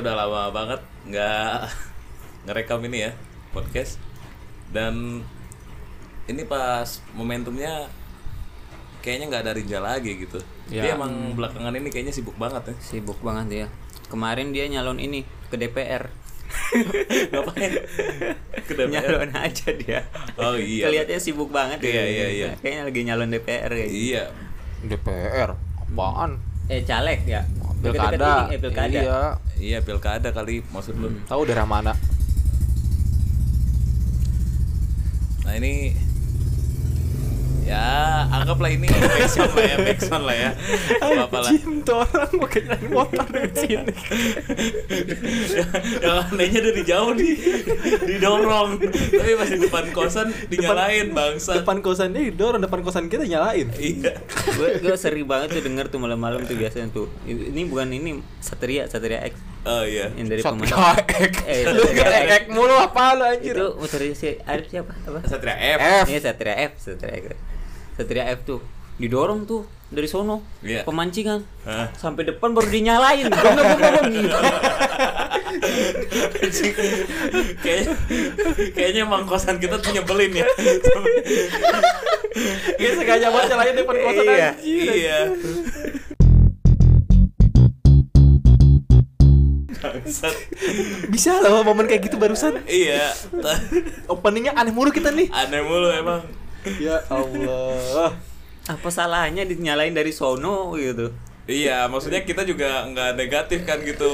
Kita 0.00 0.16
udah 0.16 0.24
lama 0.24 0.42
banget 0.48 0.80
nggak 1.12 1.60
ngerekam 2.48 2.80
ini 2.88 3.04
ya 3.04 3.12
podcast 3.52 4.00
dan 4.72 5.20
ini 6.24 6.40
pas 6.48 7.04
momentumnya 7.12 7.84
kayaknya 9.04 9.28
nggak 9.28 9.42
ada 9.44 9.52
Rinja 9.52 9.76
lagi 9.76 10.24
gitu. 10.24 10.40
Ya. 10.72 10.88
Dia 10.88 10.96
emang 10.96 11.36
belakangan 11.36 11.76
ini 11.76 11.92
kayaknya 11.92 12.16
sibuk 12.16 12.32
banget 12.40 12.72
ya. 12.72 12.74
Sibuk 12.80 13.20
banget 13.20 13.48
ya. 13.52 13.66
Kemarin 14.08 14.56
dia 14.56 14.72
nyalon 14.72 15.04
ini 15.04 15.20
ke 15.52 15.60
DPR. 15.60 16.08
Ngapain? 17.36 17.72
Ke 18.56 18.72
DPR? 18.72 19.04
Nyalon 19.04 19.30
aja 19.36 19.68
dia. 19.76 20.00
Oh 20.40 20.56
iya. 20.56 20.88
Kelihatannya 20.88 21.20
sibuk 21.20 21.52
banget 21.52 21.76
Iya, 21.84 21.92
ya. 21.92 22.04
iya, 22.08 22.26
iya. 22.32 22.50
Kayaknya 22.64 22.82
lagi 22.88 23.00
nyalon 23.04 23.28
DPR 23.36 23.68
kayak 23.68 23.90
gitu. 23.92 24.16
Iya. 24.16 24.24
DPR 24.80 25.50
apaan 25.76 26.40
Eh 26.72 26.88
caleg 26.88 27.20
ya. 27.28 27.44
Pilkada 27.80 28.16
ini, 28.46 28.54
eh, 28.54 28.60
pilkada. 28.60 29.00
iya 29.00 29.20
Iya 29.60 29.78
pilkada 29.80 30.28
kali 30.30 30.64
maksud 30.68 30.96
lu. 30.96 31.08
tahu 31.24 31.44
daerah 31.44 31.64
mana 31.64 31.92
Nah 35.40 35.58
ini 35.58 35.92
ya 37.70 38.26
anggaplah 38.26 38.70
ini 38.74 38.86
backsound 38.90 39.52
lah 39.54 39.64
ya, 39.64 39.76
backsound 39.78 40.24
lah 40.26 40.36
ya. 40.36 40.50
Apa 40.98 41.20
apa 41.30 41.38
lah. 41.46 41.50
Tuh 41.86 41.96
orang 42.02 42.32
pakai 42.42 42.60
jalan 42.66 42.84
motor 42.90 43.26
dari 43.30 43.52
sini. 43.54 43.94
Yang 46.02 46.16
anehnya 46.26 46.60
dari 46.66 46.82
jauh 46.82 47.12
di 47.14 47.30
didorong. 48.10 48.70
Tapi 48.90 49.32
pas 49.38 49.48
di 49.48 49.58
depan 49.62 49.84
kosan 49.94 50.28
dinyalain 50.50 51.14
bangsa 51.14 51.62
depan 51.62 51.78
kosan 51.78 52.10
dia 52.10 52.26
didorong 52.26 52.60
depan 52.60 52.80
kosan 52.82 53.06
kita 53.06 53.22
nyalain. 53.22 53.70
Iya. 53.78 54.18
Gue 54.58 54.68
gue 54.82 54.96
sering 54.98 55.26
banget 55.30 55.54
tuh 55.54 55.62
denger 55.62 55.86
tuh 55.94 56.02
malam-malam 56.02 56.42
tuh 56.50 56.58
biasanya 56.58 56.90
tuh. 56.90 57.06
Ini 57.26 57.70
bukan 57.70 57.94
ini 57.94 58.18
Satria 58.42 58.90
Satria 58.90 59.22
X. 59.30 59.38
Oh 59.62 59.86
iya. 59.86 60.10
Yang 60.18 60.26
dari 60.26 60.40
Satria 60.42 60.74
pemain 60.74 60.98
X. 61.06 61.32
Eh, 61.46 61.62
lu 61.70 61.82
Satria 61.86 62.18
X. 62.18 62.28
ek 62.34 62.44
mulu 62.50 62.74
apa 62.74 63.04
lu 63.14 63.24
anjir? 63.28 63.54
Itu 63.54 63.78
motor 63.78 64.00
si 64.16 64.40
Arif 64.42 64.66
siapa? 64.66 64.92
Apa? 65.06 65.20
Satria 65.28 65.54
F 65.54 65.78
F. 65.78 66.06
Iya 66.10 66.18
Satria 66.18 66.54
F 66.66 66.72
Satria 66.82 67.14
X 67.14 67.24
Satria 68.00 68.32
F 68.32 68.48
tuh 68.48 68.60
didorong 68.96 69.44
tuh 69.44 69.68
dari 69.88 70.08
sono 70.08 70.40
Iya. 70.60 70.88
pemancingan 70.88 71.44
Hah? 71.62 71.92
sampai 71.92 72.24
depan 72.24 72.56
baru 72.56 72.64
dinyalain 72.64 73.28
Gong, 73.28 73.44
gong, 73.52 73.76
gong, 73.76 73.92
gong. 74.24 74.44
kayaknya 77.60 77.92
kayaknya 78.72 79.00
emang 79.02 79.24
kosan 79.24 79.56
kita 79.56 79.76
tuh 79.76 79.92
nyebelin 79.92 80.32
ya 80.34 80.46
Dia 82.78 82.90
sengaja 82.94 83.28
buat 83.28 83.44
nyalain 83.46 83.76
depan 83.76 83.96
kosan 83.98 84.24
Iya. 84.24 84.48
anjir 84.50 84.88
iya 84.90 85.18
Bangsat. 89.80 90.34
bisa 91.08 91.40
loh 91.40 91.60
momen 91.62 91.84
kayak 91.84 92.04
gitu 92.04 92.16
barusan 92.16 92.60
iya 92.64 93.12
openingnya 94.06 94.52
aneh 94.52 94.70
mulu 94.70 94.88
kita 94.88 95.08
nih 95.08 95.28
aneh 95.30 95.60
mulu 95.60 95.88
emang 95.90 96.20
ya 96.78 97.00
Allah 97.08 98.12
apa 98.66 98.88
salahnya 98.88 99.42
dinyalain 99.42 99.92
dari 99.92 100.10
sono 100.10 100.74
gitu 100.74 101.10
Iya, 101.50 101.90
maksudnya 101.90 102.22
kita 102.22 102.46
juga 102.46 102.86
nggak 102.86 103.18
negatif 103.18 103.66
kan 103.66 103.82
gitu. 103.82 104.06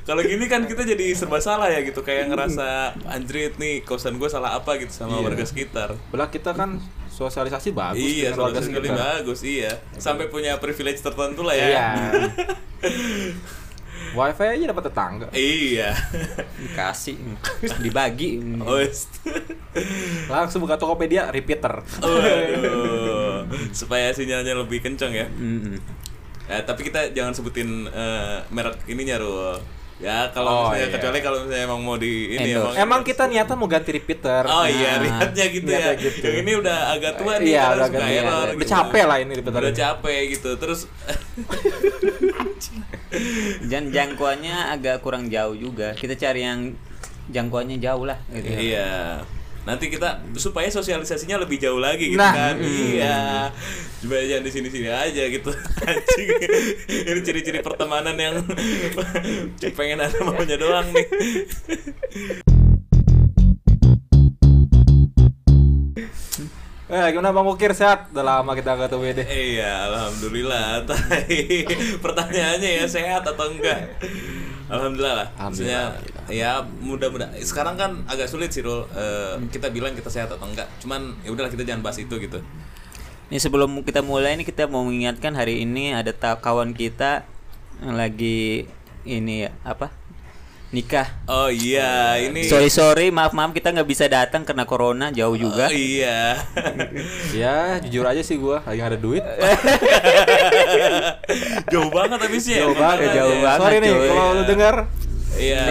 Kalau 0.00 0.24
gini 0.24 0.48
kan 0.48 0.64
kita 0.64 0.80
jadi 0.82 1.12
serba 1.12 1.36
salah 1.36 1.68
ya 1.68 1.84
gitu, 1.84 2.00
kayak 2.00 2.32
ngerasa 2.32 2.64
anjrit 3.04 3.60
nih 3.60 3.84
kosan 3.84 4.16
gue 4.16 4.32
salah 4.32 4.56
apa 4.56 4.80
gitu 4.80 4.88
sama 4.88 5.20
Iya. 5.20 5.28
warga 5.28 5.44
sekitar. 5.44 5.92
Belah 6.08 6.32
kita 6.32 6.56
kan 6.56 6.80
sosialisasi 7.12 7.68
bagus 7.68 8.00
iya, 8.00 8.32
dengan 8.32 8.48
warga 8.48 8.64
sekitar. 8.64 8.96
bagus 8.96 9.44
iya. 9.44 9.76
Sampai 10.00 10.32
punya 10.32 10.56
privilege 10.56 11.04
tertentu 11.04 11.44
lah 11.44 11.52
ya. 11.52 11.66
Iya. 11.68 11.86
Wifi 14.16 14.44
aja 14.46 14.64
dapat 14.64 14.84
tetangga. 14.88 15.26
iya. 15.36 15.90
dikasih 16.56 17.18
dibagi 17.82 18.40
Oh, 18.62 18.78
is- 18.78 19.10
Langsung 20.26 20.60
buka 20.60 20.74
Tokopedia 20.74 21.28
repeater. 21.28 21.82
Waduh. 21.98 23.44
Supaya 23.70 24.10
sinyalnya 24.10 24.54
lebih 24.56 24.80
kenceng 24.80 25.12
ya. 25.12 25.26
Mm-mm. 25.28 25.76
Ya, 26.44 26.60
tapi 26.60 26.84
kita 26.84 27.08
jangan 27.10 27.32
sebutin 27.32 27.66
eh, 27.86 28.38
merek 28.48 28.84
ininya, 28.84 29.16
Rul. 29.16 29.56
Ya, 29.96 30.26
kalau 30.28 30.50
Oh, 30.50 30.62
misalnya 30.68 30.84
iya. 30.84 30.92
kecuali 30.92 31.18
kalau 31.18 31.38
misalnya 31.40 31.64
emang 31.64 31.80
mau 31.80 31.94
di 31.94 32.28
ini 32.28 32.50
Endorse. 32.52 32.76
Emang 32.76 33.00
kita 33.00 33.24
niatnya 33.24 33.54
mau 33.54 33.64
ganti 33.64 33.90
repeater. 33.90 34.42
Oh 34.44 34.66
iya, 34.66 34.98
Nah, 34.98 35.06
lihatnya 35.22 35.44
gitu 35.48 35.70
ya. 35.70 35.94
gitu. 35.94 36.18
Yang 36.20 36.38
ini 36.40 36.52
udah 36.56 36.78
agak 36.90 37.12
tua 37.14 37.32
nih, 37.38 37.46
Iya, 37.48 37.64
udah 37.72 37.86
agak 37.86 38.02
error 38.04 38.42
Udah 38.44 38.58
gitu. 38.58 38.68
capek 38.68 39.04
lah 39.06 39.16
ini 39.18 39.32
repeater 39.32 39.60
Udah 39.60 39.70
ini. 39.70 39.78
capek 39.80 40.20
gitu. 40.30 40.50
Terus 40.56 40.80
dan 43.64 43.82
jangkauannya 43.88 44.56
agak 44.70 44.98
kurang 44.98 45.30
jauh 45.30 45.54
juga 45.54 45.94
kita 45.94 46.18
cari 46.18 46.42
yang 46.42 46.74
jangkauannya 47.26 47.78
jauh 47.78 48.04
lah 48.04 48.18
gitu 48.28 48.44
ya. 48.44 48.58
iya. 48.60 48.90
Nanti 49.64 49.88
kita 49.88 50.20
supaya 50.36 50.68
sosialisasinya 50.68 51.40
lebih 51.40 51.56
jauh 51.56 51.80
lagi 51.80 52.12
gitu 52.12 52.20
Nah, 52.20 52.36
kan. 52.36 52.54
Iya. 52.60 53.48
Coba 54.04 54.20
jangan 54.20 54.44
di 54.44 54.52
sini-sini 54.52 54.88
aja 54.92 55.22
gitu. 55.24 55.48
Anjing. 55.88 56.28
Ini 57.08 57.20
ciri-ciri 57.24 57.64
pertemanan 57.64 58.16
yang 58.20 58.44
pengen 59.80 60.04
ada 60.04 60.18
maunya 60.20 60.60
doang 60.60 60.84
nih. 60.92 61.06
Eh, 66.84 67.06
gimana 67.10 67.32
Bang 67.32 67.48
Bukir 67.48 67.72
sehat? 67.72 68.12
Udah 68.12 68.22
lama 68.22 68.52
kita 68.52 68.76
nggak 68.76 68.92
ketemu 68.92 69.04
deh. 69.16 69.26
Iya, 69.26 69.72
alhamdulillah. 69.88 70.66
Tai. 70.92 71.40
Pertanyaannya 72.04 72.70
ya 72.84 72.86
sehat 72.86 73.24
atau 73.24 73.48
enggak? 73.48 73.96
Alhamdulillah 74.68 75.24
lah. 75.24 75.28
Maksudnya 75.40 75.96
ya 76.28 76.62
mudah-mudah. 76.80 77.32
Sekarang 77.40 77.74
kan 77.74 77.90
agak 78.06 78.26
sulit 78.26 78.50
sih 78.50 78.60
Rul. 78.60 78.84
Eh, 78.90 79.34
kita 79.50 79.68
bilang 79.68 79.92
kita 79.92 80.08
sehat 80.08 80.28
atau 80.28 80.44
enggak. 80.44 80.66
Cuman 80.78 81.14
ya 81.22 81.30
udahlah 81.30 81.48
kita 81.48 81.62
jangan 81.62 81.82
bahas 81.82 81.98
itu 81.98 82.14
gitu. 82.16 82.40
ini 83.24 83.40
sebelum 83.40 83.80
kita 83.80 84.04
mulai 84.04 84.36
ini 84.36 84.44
kita 84.44 84.68
mau 84.68 84.84
mengingatkan 84.84 85.32
hari 85.32 85.64
ini 85.64 85.90
ada 85.90 86.12
kawan 86.36 86.76
kita 86.76 87.24
yang 87.80 87.96
lagi 87.96 88.68
ini 89.02 89.48
ya 89.48 89.50
apa 89.64 89.88
nikah 90.70 91.08
Oh 91.24 91.48
iya, 91.48 92.20
ini 92.20 92.44
sorry 92.44 92.68
sorry 92.68 93.08
maaf 93.08 93.32
maaf 93.32 93.56
kita 93.56 93.72
nggak 93.72 93.88
bisa 93.88 94.04
datang 94.12 94.44
karena 94.44 94.68
corona 94.68 95.08
jauh 95.08 95.34
Oh, 95.34 95.40
juga 95.40 95.72
iya. 95.72 96.36
Ya, 97.32 97.80
jujur 97.80 98.04
aja 98.04 98.20
sih 98.20 98.36
gua 98.36 98.60
lagi 98.68 98.82
ada 98.82 98.98
duit. 99.00 99.24
jauh 101.72 101.90
banget 101.90 102.18
tapi 102.20 102.36
sih. 102.38 102.54
Jauh 102.60 102.74
emang 102.74 102.98
banget, 102.98 103.10
jauh 103.14 103.34
ya. 103.34 103.42
banget. 103.42 103.60
Sorry 103.64 103.76
nih 103.80 103.92
kalau 104.04 104.24
lu 104.34 104.42
dengar. 104.44 104.74
Iya. 105.44 105.62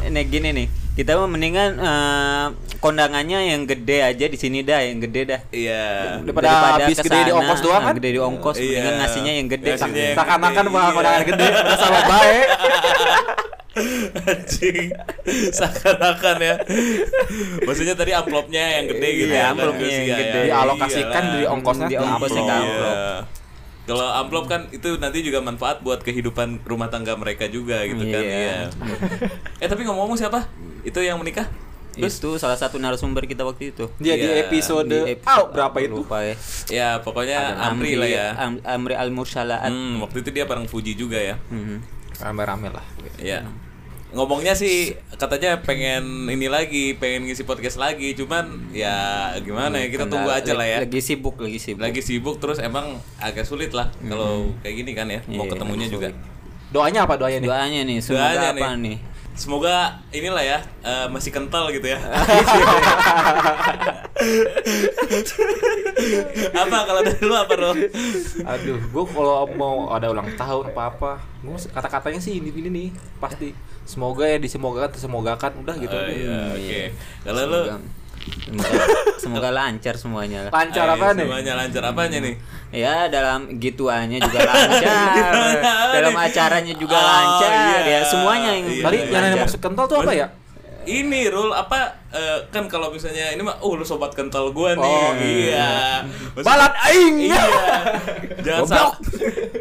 Nih, 0.00 0.10
nih 0.10 0.24
gini 0.26 0.48
nih 0.52 0.66
kita 0.90 1.16
mau 1.16 1.28
mendingan 1.28 1.70
eh, 1.76 2.46
kondangannya 2.76 3.52
yang 3.52 3.62
gede 3.64 3.98
aja 4.02 4.24
di 4.26 4.36
sini 4.36 4.60
dah 4.60 4.80
yang 4.80 4.98
gede 4.98 5.20
dah 5.26 5.40
Iya. 5.48 5.84
Daripada 6.20 6.48
habis 6.76 6.98
gede 6.98 7.20
di 7.22 7.32
ongkos 7.32 7.60
doang 7.60 7.82
kan? 7.82 7.94
gede 7.94 8.10
di 8.10 8.20
ongkos 8.20 8.56
Iya. 8.56 8.64
mendingan 8.64 8.94
ngasihnya 8.98 9.32
yang 9.34 9.48
gede 9.48 9.70
Seakan-akan 9.76 10.64
gede, 10.64 10.72
bakal 10.72 10.82
iya. 10.82 10.96
kondangan 10.96 11.22
gede, 11.24 11.46
sahabat 11.76 12.04
baik. 12.06 12.46
Anjing. 14.26 14.86
Seakan-akan 15.54 16.36
ya. 16.42 16.54
Maksudnya 17.62 17.94
tadi 17.94 18.10
amplopnya 18.12 18.62
yang 18.76 18.84
gede 18.90 19.08
gitu 19.14 19.32
Iya, 19.32 19.40
ya. 19.40 19.50
amplopnya 19.54 19.86
yang 19.88 20.04
iya, 20.04 20.16
gede. 20.18 20.38
iya. 20.42 20.44
Dialokasikan 20.50 21.06
Iyalah. 21.22 21.32
dari 21.32 21.46
ongkosnya 21.46 21.86
Di 21.86 21.96
ongkosnya 21.96 22.42
ke 22.42 22.54
amplop. 22.58 22.96
Kalau 23.90 24.06
amplop 24.14 24.46
kan 24.46 24.70
itu 24.70 24.94
nanti 24.96 25.18
juga 25.20 25.42
manfaat 25.42 25.82
buat 25.82 25.98
kehidupan 25.98 26.62
rumah 26.62 26.86
tangga 26.86 27.12
mereka 27.12 27.50
juga 27.50 27.82
gitu 27.82 28.06
kan. 28.06 28.22
Iya. 28.22 28.38
Iya. 28.38 28.56
eh 29.58 29.66
tapi 29.66 29.82
ngomong-ngomong 29.82 30.14
siapa? 30.14 30.46
Itu 30.80 31.02
yang 31.02 31.18
menikah? 31.18 31.50
Terus 31.90 32.16
itu 32.16 32.38
salah 32.38 32.54
satu 32.54 32.78
narasumber 32.78 33.26
kita 33.26 33.42
waktu 33.42 33.74
itu 33.74 33.90
Dia 33.98 34.14
di 34.14 34.22
Iya, 34.22 34.46
episode, 34.46 34.86
Di 34.86 35.18
oh, 35.26 35.50
berapa 35.50 35.74
itu? 35.82 35.90
lupa 36.00 36.22
ya 36.22 36.38
ya 36.70 36.88
pokoknya 37.02 37.58
Ada 37.58 37.66
Amri 37.66 37.98
lah 37.98 38.06
ya. 38.08 38.26
Am- 38.38 38.62
Amri 38.62 38.94
al 38.94 39.10
Mursalaat 39.10 39.68
Hmm, 39.68 39.98
waktu 39.98 40.22
itu 40.22 40.30
dia 40.30 40.46
bareng 40.46 40.70
Fuji 40.70 40.94
juga 40.94 41.18
ya. 41.18 41.34
Mhm. 41.50 41.82
Rame-rame 42.16 42.70
lah. 42.70 42.86
Iya. 43.18 43.42
Ngomongnya 44.10 44.52
sih 44.52 44.90
katanya 45.14 45.60
pengen 45.60 46.02
ini 46.26 46.46
lagi, 46.46 46.94
pengen 46.94 47.24
ngisi 47.24 47.42
podcast 47.42 47.76
lagi, 47.76 48.10
cuman 48.12 48.42
ya 48.70 48.90
gimana 49.38 49.76
ya 49.76 49.86
kita 49.86 50.02
Kendala- 50.02 50.10
tunggu 50.10 50.30
aja 50.32 50.52
lah 50.52 50.66
ya. 50.66 50.78
lagi 50.80 50.98
sibuk 50.98 51.36
lagi 51.36 51.56
sibuk 51.56 51.78
Lagi 51.80 52.00
sibuk 52.00 52.36
terus 52.36 52.58
emang 52.58 52.90
agak 53.16 53.44
sulit 53.44 53.70
lah 53.70 53.86
kalau 54.02 54.50
kayak 54.60 54.74
gini 54.76 54.92
kan 54.92 55.06
ya, 55.06 55.22
mau 55.28 55.44
Iya, 55.44 55.50
ketemunya 55.52 55.86
juga. 55.86 56.08
Doanya 56.70 57.02
apa 57.02 57.14
doanya 57.14 57.38
nih? 57.38 57.48
doanya 57.48 57.80
nih 57.82 57.98
semoga 57.98 58.22
Doanya 58.30 58.48
apa 58.52 58.66
nih. 58.72 58.78
nih 58.80 58.96
Semoga 59.38 60.02
inilah 60.12 60.44
ya 60.44 60.58
eh, 60.84 61.06
masih 61.08 61.32
kental 61.32 61.70
gitu 61.72 61.86
ya. 61.88 61.96
apa 66.60 66.76
kalau 66.84 67.00
dari 67.00 67.20
lu 67.24 67.34
apa 67.34 67.52
Ro? 67.56 67.72
Aduh, 68.44 68.78
gua 68.92 69.04
kalau 69.08 69.48
mau 69.56 69.88
ada 69.92 70.12
ulang 70.12 70.28
tahun 70.36 70.74
apa-apa, 70.74 71.20
gua 71.40 71.56
kata-katanya 71.56 72.20
sih 72.20 72.36
ini 72.42 72.52
ini 72.52 72.68
nih 72.68 72.88
pasti. 73.16 73.56
Semoga 73.88 74.22
ya 74.28 74.38
disemogakan 74.38 74.92
tersemogakan 74.92 75.66
udah 75.66 75.74
gitu. 75.80 75.96
Oh, 75.96 76.06
iya, 76.06 76.54
oke. 76.54 76.80
Kalau 77.26 77.42
lu 77.48 77.62
Semoga. 78.30 78.72
Semoga, 79.18 79.48
lancar 79.50 79.94
semuanya 79.94 80.38
lah. 80.46 80.50
Lancar 80.50 80.86
Ayo, 80.86 80.94
apa 80.96 81.06
nih? 81.12 81.26
Semuanya 81.26 81.52
lancar 81.54 81.82
apanya 81.86 82.18
nih? 82.22 82.34
Ya 82.70 83.10
dalam 83.10 83.58
gituannya 83.58 84.18
juga 84.22 84.40
lancar, 84.46 85.32
dalam 85.98 86.14
acaranya 86.14 86.74
juga 86.78 86.94
Oh, 86.94 87.02
lancar, 87.02 87.50
iya. 87.50 87.78
ya 87.82 88.00
semuanya 88.06 88.50
yang 88.54 88.66
Iya, 88.70 88.82
Tadi 88.86 88.96
iya, 89.02 89.20
yang 89.34 89.42
maksud 89.42 89.58
kental 89.58 89.84
tuh 89.90 89.98
apa 90.00 90.12
ya? 90.14 90.26
Ini 90.80 91.28
rule 91.28 91.52
apa 91.52 91.76
eh, 92.08 92.48
kan 92.48 92.64
kalau 92.64 92.88
misalnya 92.88 93.28
ini 93.30 93.40
mah 93.40 93.60
oh 93.60 93.76
lu 93.76 93.84
sobat 93.84 94.10
kental 94.10 94.48
gua 94.50 94.72
nih. 94.72 94.80
Oh, 94.80 95.12
iya. 95.14 96.00
Maksud- 96.32 96.40
Balat 96.42 96.72
aing. 96.88 97.16
Iya. 97.20 97.42
jangan 98.40 98.64
sam- 98.64 98.96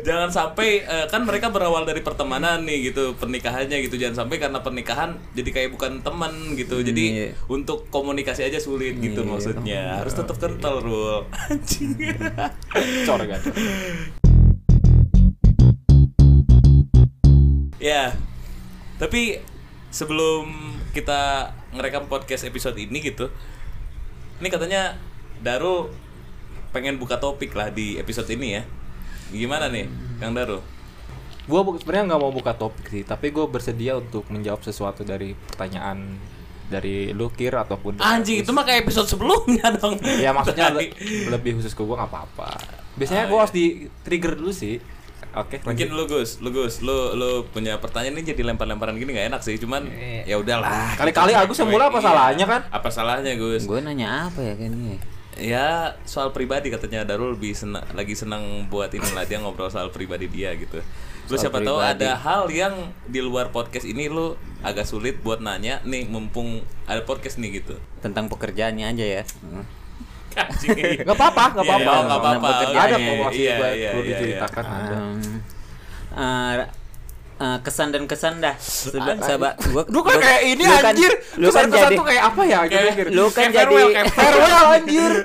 jangan 0.01 0.29
sampai 0.29 0.79
eh, 0.81 1.05
kan 1.05 1.21
mereka 1.21 1.51
berawal 1.51 1.83
dari 1.83 1.99
pertemanan 1.99 2.63
nih 2.63 2.89
gitu 2.89 3.13
pernikahannya 3.13 3.83
gitu 3.83 3.95
jangan 3.95 4.23
sampai 4.23 4.39
karena 4.39 4.63
pernikahan 4.63 5.19
jadi 5.35 5.49
kayak 5.51 5.69
bukan 5.75 5.99
teman 5.99 6.31
gitu. 6.55 6.79
Jadi 6.79 7.05
Iya. 7.11 7.27
untuk 7.45 7.89
komunikasi 7.89 8.47
aja 8.47 8.57
sulit 8.57 8.95
gitu 8.97 9.21
Iya. 9.21 9.29
maksudnya. 9.29 9.81
Harus 9.99 10.15
tetap 10.15 10.39
kental 10.39 10.79
rule. 10.79 11.27
Anjing. 11.51 11.99
Cor. 13.03 13.19
Ya. 17.77 18.15
Tapi 18.95 19.39
sebelum 19.89 20.49
kita 20.89 21.49
ngerekam 21.71 22.05
podcast 22.05 22.43
episode 22.43 22.75
ini 22.75 23.01
gitu. 23.03 23.29
Ini 24.39 24.47
katanya 24.47 24.95
Daru 25.39 25.91
pengen 26.69 26.95
buka 26.95 27.17
topik 27.17 27.53
lah 27.53 27.69
di 27.69 27.95
episode 27.95 28.29
ini 28.29 28.55
ya. 28.55 28.63
Gimana 29.29 29.67
nih, 29.67 29.85
Kang 30.17 30.33
Daru? 30.33 30.59
Gue 31.45 31.59
sebenarnya 31.77 32.13
nggak 32.13 32.21
mau 32.21 32.29
buka 32.29 32.53
topik 32.53 32.85
sih, 32.87 33.01
tapi 33.01 33.29
gue 33.29 33.41
bersedia 33.43 33.97
untuk 33.97 34.25
menjawab 34.27 34.61
sesuatu 34.61 35.01
dari 35.01 35.33
pertanyaan 35.33 36.17
dari 36.69 37.09
lu 37.09 37.33
Kir 37.33 37.49
ataupun 37.51 37.97
Anjing 37.97 38.45
itu 38.45 38.53
mah 38.53 38.61
kayak 38.61 38.85
episode 38.85 39.09
sebelumnya 39.09 39.73
dong. 39.81 39.97
ya 40.21 40.29
maksudnya 40.29 40.69
le- 40.69 40.93
lebih 41.27 41.57
khusus 41.57 41.73
ke 41.73 41.81
gue 41.81 41.95
nggak 41.95 42.05
apa-apa. 42.07 42.49
Biasanya 42.93 43.25
Oh, 43.25 43.27
gue 43.27 43.33
iya. 43.33 43.41
harus 43.41 43.53
di 43.53 43.65
trigger 44.03 44.37
dulu 44.37 44.53
sih. 44.53 44.77
Oke, 45.31 45.61
Mungkin 45.61 45.93
lanjut. 45.93 46.09
lu 46.09 46.17
Gus, 46.17 46.29
lu 46.39 46.49
Gus, 46.49 46.81
lu 46.81 47.13
lu 47.13 47.45
punya 47.45 47.77
pertanyaan 47.77 48.17
ini 48.17 48.25
jadi 48.27 48.41
lempar-lemparan 48.43 48.97
gini 48.97 49.13
nggak 49.13 49.29
enak 49.29 49.41
sih, 49.41 49.55
cuman 49.55 49.85
Iya. 49.85 50.25
ya 50.25 50.35
udahlah. 50.37 50.95
Kali-kali 50.95 51.31
Agus 51.31 51.55
yang 51.55 51.69
mulai 51.69 51.85
apa 51.85 51.97
Iya. 51.97 52.05
salahnya 52.05 52.45
kan? 52.45 52.61
Apa 52.67 52.89
salahnya 52.89 53.33
Gus? 53.35 53.63
Gue 53.63 53.77
nanya 53.79 54.25
apa 54.25 54.41
ya 54.41 54.53
kayaknya? 54.53 54.97
Ya 55.37 55.67
soal 56.03 56.29
pribadi 56.29 56.67
katanya 56.67 57.05
Darul 57.05 57.31
lebih 57.31 57.53
senang, 57.53 57.85
lagi 57.93 58.11
senang 58.11 58.41
buat 58.67 58.89
ini 58.89 59.05
lah 59.09 59.23
dia 59.23 59.37
ngobrol 59.37 59.69
soal 59.69 59.87
pribadi 59.87 60.27
dia 60.27 60.51
gitu. 60.53 60.81
Lu 61.29 61.37
Soal 61.37 61.45
siapa 61.45 61.61
tahu 61.61 61.77
pribadi. 61.77 62.03
ada 62.03 62.11
hal 62.17 62.43
yang 62.49 62.73
di 63.05 63.21
luar 63.21 63.47
podcast 63.47 63.85
ini 63.85 64.09
lu 64.09 64.33
agak 64.59 64.83
sulit 64.83 65.21
buat 65.21 65.39
nanya 65.39 65.79
nih 65.83 66.03
mumpung 66.05 66.59
ada 66.83 66.99
podcast 67.01 67.37
nih 67.37 67.61
gitu. 67.61 67.77
Tentang 67.99 68.27
pekerjaannya 68.27 68.83
aja 68.89 69.05
ya. 69.05 69.23
Anjing. 69.23 69.78
Nggak 70.29 71.15
apa-apa, 71.15 71.43
nggak 71.51 71.65
Iya, 71.65 71.73
apa-apa. 71.75 71.91
oh, 71.91 72.01
nggak 72.03 72.19
apa-apa. 72.19 72.47
Ada 72.69 72.95
kok 72.95 73.01
Iya, 73.01 73.15
buat 73.15 73.33
iya, 73.33 73.55
perlu 73.89 74.01
iya, 74.01 74.09
diceritakan 74.09 74.63
ada. 74.65 74.95
Uh, 76.09 76.53
uh, 77.37 77.57
kesan 77.61 77.87
dan 77.89 78.03
kesan 78.03 78.33
dah. 78.39 78.55
Seba, 78.57 79.13
seba, 79.19 79.49
gua, 79.69 79.83
Lu 79.87 80.01
kan 80.01 80.17
kayak 80.17 80.41
ini 80.47 80.63
lu 80.63 80.73
kan- 80.73 80.85
anjir. 80.89 81.11
Lu 81.35 81.47
kan 81.49 81.65
jadi 81.65 81.95
tuh 81.95 82.05
kayak 82.05 82.23
apa 82.25 82.41
ya? 82.43 82.59
Kira-kira. 82.65 83.09
lu 83.09 83.25
kan 83.27 83.47
Kayak 83.47 83.53
jadi 83.53 83.65
farewell, 83.69 83.89
kayak 83.91 84.07
farewell 84.11 84.65
anjir. 84.73 85.11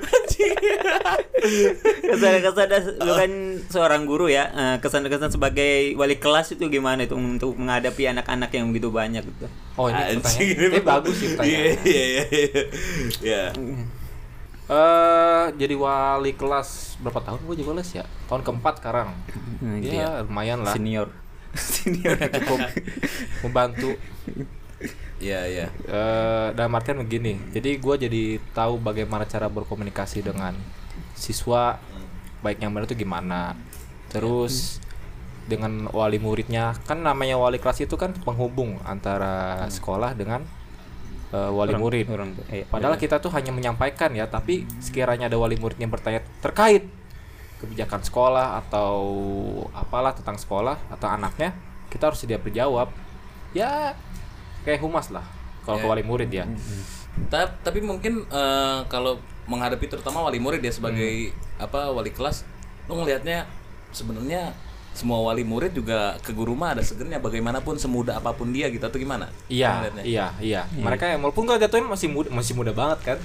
kesan-kesan 2.04 2.66
dah, 2.66 2.80
lu 2.98 3.12
kan 3.14 3.30
seorang 3.68 4.02
guru 4.04 4.26
ya. 4.26 4.44
Uh, 4.50 4.76
kesan-kesan 4.78 5.30
sebagai 5.30 5.92
wali 5.94 6.16
kelas 6.16 6.52
itu 6.52 6.68
gimana 6.68 7.04
itu 7.04 7.14
untuk 7.14 7.54
menghadapi 7.54 8.08
anak-anak 8.08 8.50
yang 8.50 8.70
begitu 8.70 8.88
banyak 8.88 9.22
gitu. 9.22 9.46
Oh, 9.74 9.88
ini 9.88 10.20
pertanyaan. 10.20 10.70
ini 10.70 10.78
bagus 10.80 11.14
sih 11.16 11.26
Iya, 11.26 11.34
pertanyaan. 11.34 11.76
iya, 11.84 12.04
iya, 12.06 12.24
iya. 13.20 13.42
Eh 14.64 15.44
jadi 15.60 15.74
wali 15.76 16.32
kelas 16.32 16.96
berapa 17.04 17.20
tahun 17.20 17.40
gue 17.44 17.54
jadi 17.60 17.68
wali 17.68 17.84
ya? 17.84 18.04
Tahun 18.30 18.40
keempat 18.40 18.80
sekarang. 18.80 19.12
Hmm, 19.60 19.80
gitu 19.84 19.94
ya. 20.00 20.20
ya 20.20 20.24
lumayan 20.24 20.64
lah. 20.64 20.72
Senior. 20.72 21.08
Senior. 21.52 22.16
Cukup 22.16 22.60
membantu. 23.44 23.92
Iya, 25.20 25.40
iya. 25.48 25.66
Eh 25.84 26.48
dalam 26.56 26.72
artian 26.72 27.04
begini. 27.04 27.36
Jadi 27.52 27.76
gue 27.76 27.94
jadi 28.08 28.22
tahu 28.56 28.80
bagaimana 28.80 29.28
cara 29.28 29.52
berkomunikasi 29.52 30.24
dengan 30.24 30.56
siswa 31.12 31.76
baik 32.40 32.64
yang 32.64 32.72
benar 32.72 32.88
itu 32.88 32.96
gimana. 32.96 33.52
Terus 34.08 34.80
dengan 35.44 35.92
wali 35.92 36.16
muridnya 36.16 36.72
kan 36.88 37.04
namanya 37.04 37.36
wali 37.36 37.60
kelas 37.60 37.84
itu 37.84 38.00
kan 38.00 38.16
penghubung 38.16 38.80
antara 38.88 39.60
sekolah 39.68 40.16
dengan 40.16 40.40
eh, 41.34 41.50
wali 41.50 41.74
Orang- 41.74 41.82
murid. 41.82 42.06
orang. 42.06 42.30
Iya. 42.46 42.64
Padahal 42.70 42.94
kita 42.94 43.18
tuh 43.18 43.34
hanya 43.34 43.50
menyampaikan 43.50 44.14
ya, 44.14 44.30
tapi 44.30 44.62
sekiranya 44.78 45.26
ada 45.26 45.34
wali 45.34 45.58
murid 45.58 45.74
yang 45.76 45.90
bertanya 45.90 46.22
terkait 46.38 46.86
kebijakan 47.58 48.00
sekolah 48.00 48.60
atau 48.60 48.94
apalah 49.72 50.14
tentang 50.14 50.36
sekolah 50.36 50.78
atau 50.88 51.08
anaknya, 51.08 51.56
kita 51.88 52.06
harus 52.06 52.20
sedia 52.20 52.38
berjawab. 52.38 52.92
Ya 53.50 53.98
kayak 54.62 54.78
humas 54.80 55.10
lah 55.10 55.24
kalau 55.62 55.78
ke 55.78 55.86
Ya. 55.86 55.90
wali 55.90 56.04
murid 56.04 56.30
ya. 56.30 56.44
Ta- 57.30 57.50
tapi 57.62 57.78
mungkin 57.80 58.26
eh, 58.26 58.78
kalau 58.86 59.18
menghadapi 59.44 59.86
terutama 59.86 60.22
wali 60.22 60.38
murid 60.38 60.60
ya 60.60 60.70
sebagai 60.70 61.30
apa 61.56 61.92
wali 61.92 62.08
kelas 62.08 62.42
lu 62.88 62.96
ngelihatnya 62.96 63.44
sebenarnya 63.92 64.56
semua 64.94 65.18
wali 65.18 65.42
murid 65.42 65.74
juga 65.74 66.14
ke 66.22 66.30
guru 66.30 66.54
mah 66.54 66.78
ada 66.78 66.82
segernya 66.86 67.18
bagaimanapun 67.18 67.74
semudah 67.74 68.22
apa 68.22 68.30
pun 68.30 68.54
dia 68.54 68.70
gitu 68.70 68.86
atau 68.86 68.94
gimana 68.94 69.26
Iya, 69.50 69.90
iya, 70.06 70.26
iya. 70.38 70.62
Mereka 70.70 71.10
yang 71.10 71.20
walaupun 71.20 71.50
gak 71.50 71.66
jatuhin 71.66 71.90
masih 71.90 72.06
muda, 72.06 72.30
masih 72.30 72.54
muda 72.54 72.70
banget 72.70 72.98
kan. 73.02 73.18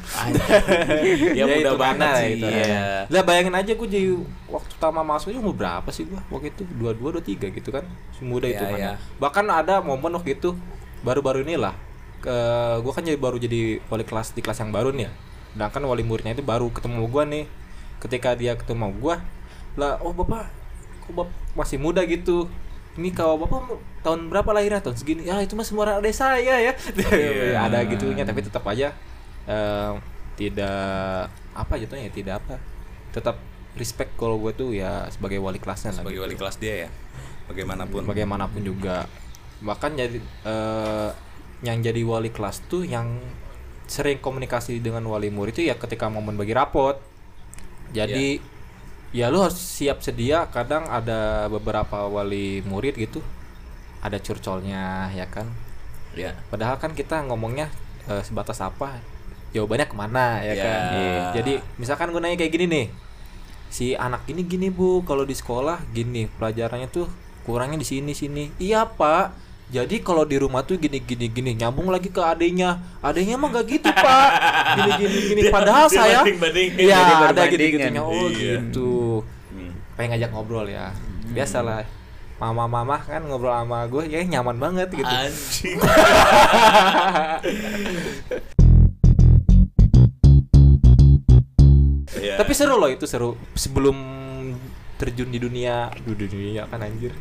ya, 1.37 1.45
mudah 1.45 1.73
itu 1.73 1.77
banget 1.77 2.09
sih 2.17 2.29
itu. 2.41 2.47
iya. 2.49 3.05
Lah 3.05 3.21
bayangin 3.21 3.53
aja 3.53 3.71
gue 3.77 3.87
jadi 3.87 4.17
waktu 4.49 4.69
pertama 4.75 5.05
masuk 5.05 5.29
umur 5.31 5.53
berapa 5.53 5.89
sih 5.93 6.09
gue? 6.09 6.17
Waktu 6.33 6.49
itu 6.57 6.61
dua 6.73 6.97
dua 6.97 7.09
dua 7.13 7.23
tiga 7.23 7.47
gitu 7.53 7.69
kan, 7.69 7.85
Masih 7.85 8.25
muda 8.25 8.49
itu 8.49 8.65
kan. 8.65 8.73
iya. 8.73 8.91
Bahkan 9.21 9.45
ada 9.45 9.77
momen 9.85 10.09
waktu 10.17 10.41
itu 10.41 10.57
baru-baru 11.05 11.45
inilah 11.45 11.77
ke 12.19 12.35
gue 12.81 12.91
kan 12.91 13.03
jadi 13.05 13.15
baru 13.15 13.37
jadi 13.39 13.79
wali 13.87 14.03
kelas 14.03 14.33
di 14.33 14.41
kelas 14.41 14.57
yang 14.59 14.73
baru 14.73 14.89
nih 14.89 15.05
ya. 15.05 15.11
Sedangkan 15.53 15.85
wali 15.85 16.01
muridnya 16.01 16.33
itu 16.33 16.41
baru 16.41 16.67
ketemu 16.73 17.05
gue 17.05 17.23
nih. 17.29 17.45
Ketika 17.99 18.33
dia 18.33 18.55
ketemu 18.55 18.89
gue, 18.95 19.15
lah 19.75 19.99
oh 19.99 20.15
bapak, 20.15 20.47
kok 21.03 21.11
bapak 21.13 21.35
masih 21.59 21.75
muda 21.75 21.99
gitu. 22.07 22.47
Ini 22.95 23.11
kalau 23.11 23.39
bapak 23.39 23.79
tahun 24.03 24.31
berapa 24.31 24.49
lahirnya 24.55 24.79
tahun 24.79 24.95
segini? 24.95 25.27
Ya 25.27 25.39
itu 25.43 25.53
mah 25.59 25.67
semua 25.67 25.87
orang 25.87 25.99
adik 25.99 26.15
saya 26.15 26.39
ya. 26.39 26.73
Iya. 26.73 27.59
ada 27.67 27.83
gitunya 27.83 28.23
tapi 28.23 28.39
tetap 28.39 28.63
aja 28.63 28.95
eh, 29.49 29.91
tidak 30.39 31.27
apa 31.51 31.73
jatuhnya 31.75 32.07
ya 32.07 32.13
tidak 32.15 32.33
apa 32.39 32.55
tetap 33.11 33.35
respect 33.75 34.15
kalau 34.15 34.39
gue 34.39 34.55
tuh 34.55 34.71
ya 34.71 35.09
sebagai 35.11 35.41
wali 35.41 35.59
kelasnya 35.59 35.91
lah 35.91 36.05
sebagai 36.05 36.21
gitu. 36.21 36.25
wali 36.29 36.35
kelas 36.37 36.55
dia 36.61 36.87
ya 36.87 36.89
bagaimanapun 37.51 38.01
bagaimanapun 38.05 38.61
juga 38.63 39.09
bahkan 39.59 39.97
jadi 39.97 40.21
eh, 40.21 41.09
yang 41.65 41.83
jadi 41.83 42.01
wali 42.07 42.31
kelas 42.31 42.63
tuh 42.71 42.87
yang 42.87 43.19
sering 43.89 44.21
komunikasi 44.21 44.79
dengan 44.79 45.03
wali 45.09 45.33
murid 45.33 45.59
itu 45.59 45.67
ya 45.67 45.75
ketika 45.75 46.07
momen 46.07 46.39
bagi 46.39 46.55
rapot 46.55 46.95
jadi 47.91 48.39
ya 49.09 49.27
lu 49.27 49.41
harus 49.41 49.57
siap 49.57 50.05
sedia 50.05 50.45
kadang 50.49 50.85
ada 50.85 51.49
beberapa 51.49 52.05
wali 52.05 52.61
murid 52.61 52.93
gitu 52.93 53.19
ada 53.99 54.15
curcolnya 54.17 55.09
ya 55.11 55.25
kan 55.27 55.49
ya 56.13 56.33
Padahal 56.49 56.77
kan 56.77 56.93
kita 56.93 57.21
ngomongnya 57.25 57.69
eh, 58.05 58.21
sebatas 58.25 58.57
apa, 58.59 58.97
jawabannya 59.53 59.85
ke 59.85 59.95
mana 59.95 60.41
ya 60.41 60.53
Ya. 60.53 60.63
kan. 60.65 60.81
Iya. 60.93 61.21
Jadi 61.37 61.53
misalkan 61.77 62.09
gue 62.09 62.17
nanya 62.17 62.33
kayak 62.35 62.49
gini 62.49 62.65
nih, 62.65 62.85
si 63.69 63.93
anak 63.93 64.25
ini 64.25 64.41
gini 64.41 64.67
bu, 64.73 65.05
kalau 65.05 65.21
di 65.21 65.37
sekolah 65.37 65.85
gini 65.93 66.25
pelajarannya 66.25 66.89
tuh 66.89 67.05
kurangnya 67.45 67.77
di 67.77 67.85
sini 67.85 68.17
sini. 68.17 68.49
Iya 68.57 68.89
pak. 68.89 69.48
Jadi 69.69 70.01
kalau 70.01 70.25
di 70.25 70.41
rumah 70.41 70.65
tuh 70.65 70.81
gini 70.81 70.97
gini 70.97 71.29
gini 71.29 71.53
nyambung 71.53 71.93
lagi 71.93 72.09
ke 72.09 72.17
adenya, 72.17 72.81
adenya 73.05 73.37
mah 73.37 73.53
gak 73.53 73.69
gitu 73.69 73.85
pak. 73.85 74.29
Gini 74.73 74.91
gini 74.97 75.17
gini. 75.29 75.41
Padahal 75.53 75.85
dia 75.85 75.97
saya, 76.01 76.19
iya 76.73 76.97
Jadi 76.97 77.13
ada 77.29 77.41
gitu 77.53 77.65
gitunya. 77.77 78.01
Oh 78.01 78.25
Iya. 78.33 78.65
gitu. 78.65 79.21
Hmm. 79.53 79.71
Pengen 79.93 80.17
ngajak 80.17 80.29
ngobrol 80.33 80.65
ya. 80.65 80.89
Biasalah. 81.29 81.85
Mama-mama 82.41 82.97
kan 82.97 83.21
ngobrol 83.29 83.53
sama 83.53 83.85
gue 83.85 84.09
ya 84.09 84.25
nyaman 84.25 84.57
banget 84.57 84.89
gitu. 84.89 85.05
anjing 85.05 85.77
Ya. 92.19 92.35
Tapi 92.41 92.51
seru 92.57 92.75
loh 92.75 92.89
itu 92.89 93.05
seru. 93.05 93.37
Sebelum 93.53 93.95
terjun 94.97 95.29
di 95.29 95.39
dunia, 95.39 95.93
di 96.03 96.25
dunia 96.27 96.65
kan 96.67 96.81
anjir. 96.83 97.13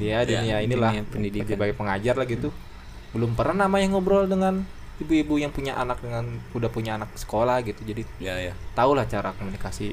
Dia 0.00 0.24
Ya, 0.24 0.40
dunia 0.40 0.56
inilah 0.60 0.90
dunia 0.90 1.04
pendidikan. 1.04 1.46
sebagai 1.46 1.76
pengajar 1.76 2.14
lah 2.16 2.24
gitu. 2.24 2.48
Belum 3.12 3.36
pernah 3.36 3.68
namanya 3.68 3.86
ngobrol 3.90 4.24
dengan 4.24 4.64
ibu-ibu 4.96 5.36
yang 5.36 5.48
punya 5.48 5.74
anak 5.74 6.00
dengan 6.00 6.24
udah 6.50 6.68
punya 6.68 6.96
anak 6.96 7.12
sekolah 7.14 7.60
gitu. 7.60 7.84
Jadi 7.84 8.02
ya 8.18 8.34
ya 8.40 8.52
tau 8.72 8.92
lah 8.92 9.04
cara 9.04 9.30
komunikasi. 9.32 9.92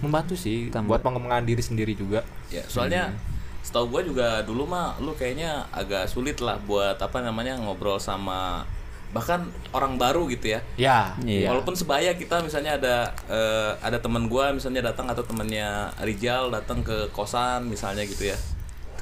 Membantu 0.00 0.32
sih 0.32 0.68
Tambah. 0.68 0.88
buat 0.88 1.00
pengembangan 1.00 1.44
diri 1.44 1.60
sendiri 1.60 1.92
juga. 1.92 2.24
ya 2.48 2.64
soalnya 2.64 3.12
setahu 3.60 3.92
gue 3.92 4.10
juga 4.10 4.40
dulu 4.40 4.64
mah 4.64 4.96
lu 4.98 5.12
kayaknya 5.12 5.68
agak 5.70 6.08
sulit 6.08 6.40
lah 6.40 6.56
buat 6.58 6.96
apa 6.96 7.20
namanya 7.20 7.60
ngobrol 7.60 8.00
sama 8.00 8.64
bahkan 9.10 9.44
orang 9.70 9.98
baru 9.98 10.24
gitu 10.26 10.54
ya 10.54 10.60
Ya. 10.74 11.12
Iya. 11.20 11.52
Walaupun 11.52 11.76
sebaya 11.76 12.14
kita 12.14 12.40
misalnya 12.40 12.78
ada 12.78 12.96
eh, 13.28 13.72
ada 13.78 13.98
teman 13.98 14.24
gua 14.26 14.50
misalnya 14.50 14.80
datang 14.80 15.04
atau 15.04 15.20
temennya 15.20 15.92
Rijal 16.00 16.48
datang 16.48 16.80
ke 16.80 17.12
kosan 17.12 17.68
misalnya 17.68 18.02
gitu 18.02 18.24
ya. 18.24 18.38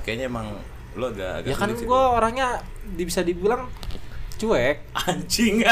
Kayaknya 0.08 0.26
emang 0.26 0.56
lo 0.96 1.12
agak 1.12 1.44
agak 1.44 1.48
Ya 1.52 1.54
kan 1.54 1.68
gue 1.70 1.84
orangnya 2.16 2.64
bisa 2.96 3.20
dibilang 3.20 3.68
cuek. 4.38 4.86
anjing. 4.94 5.60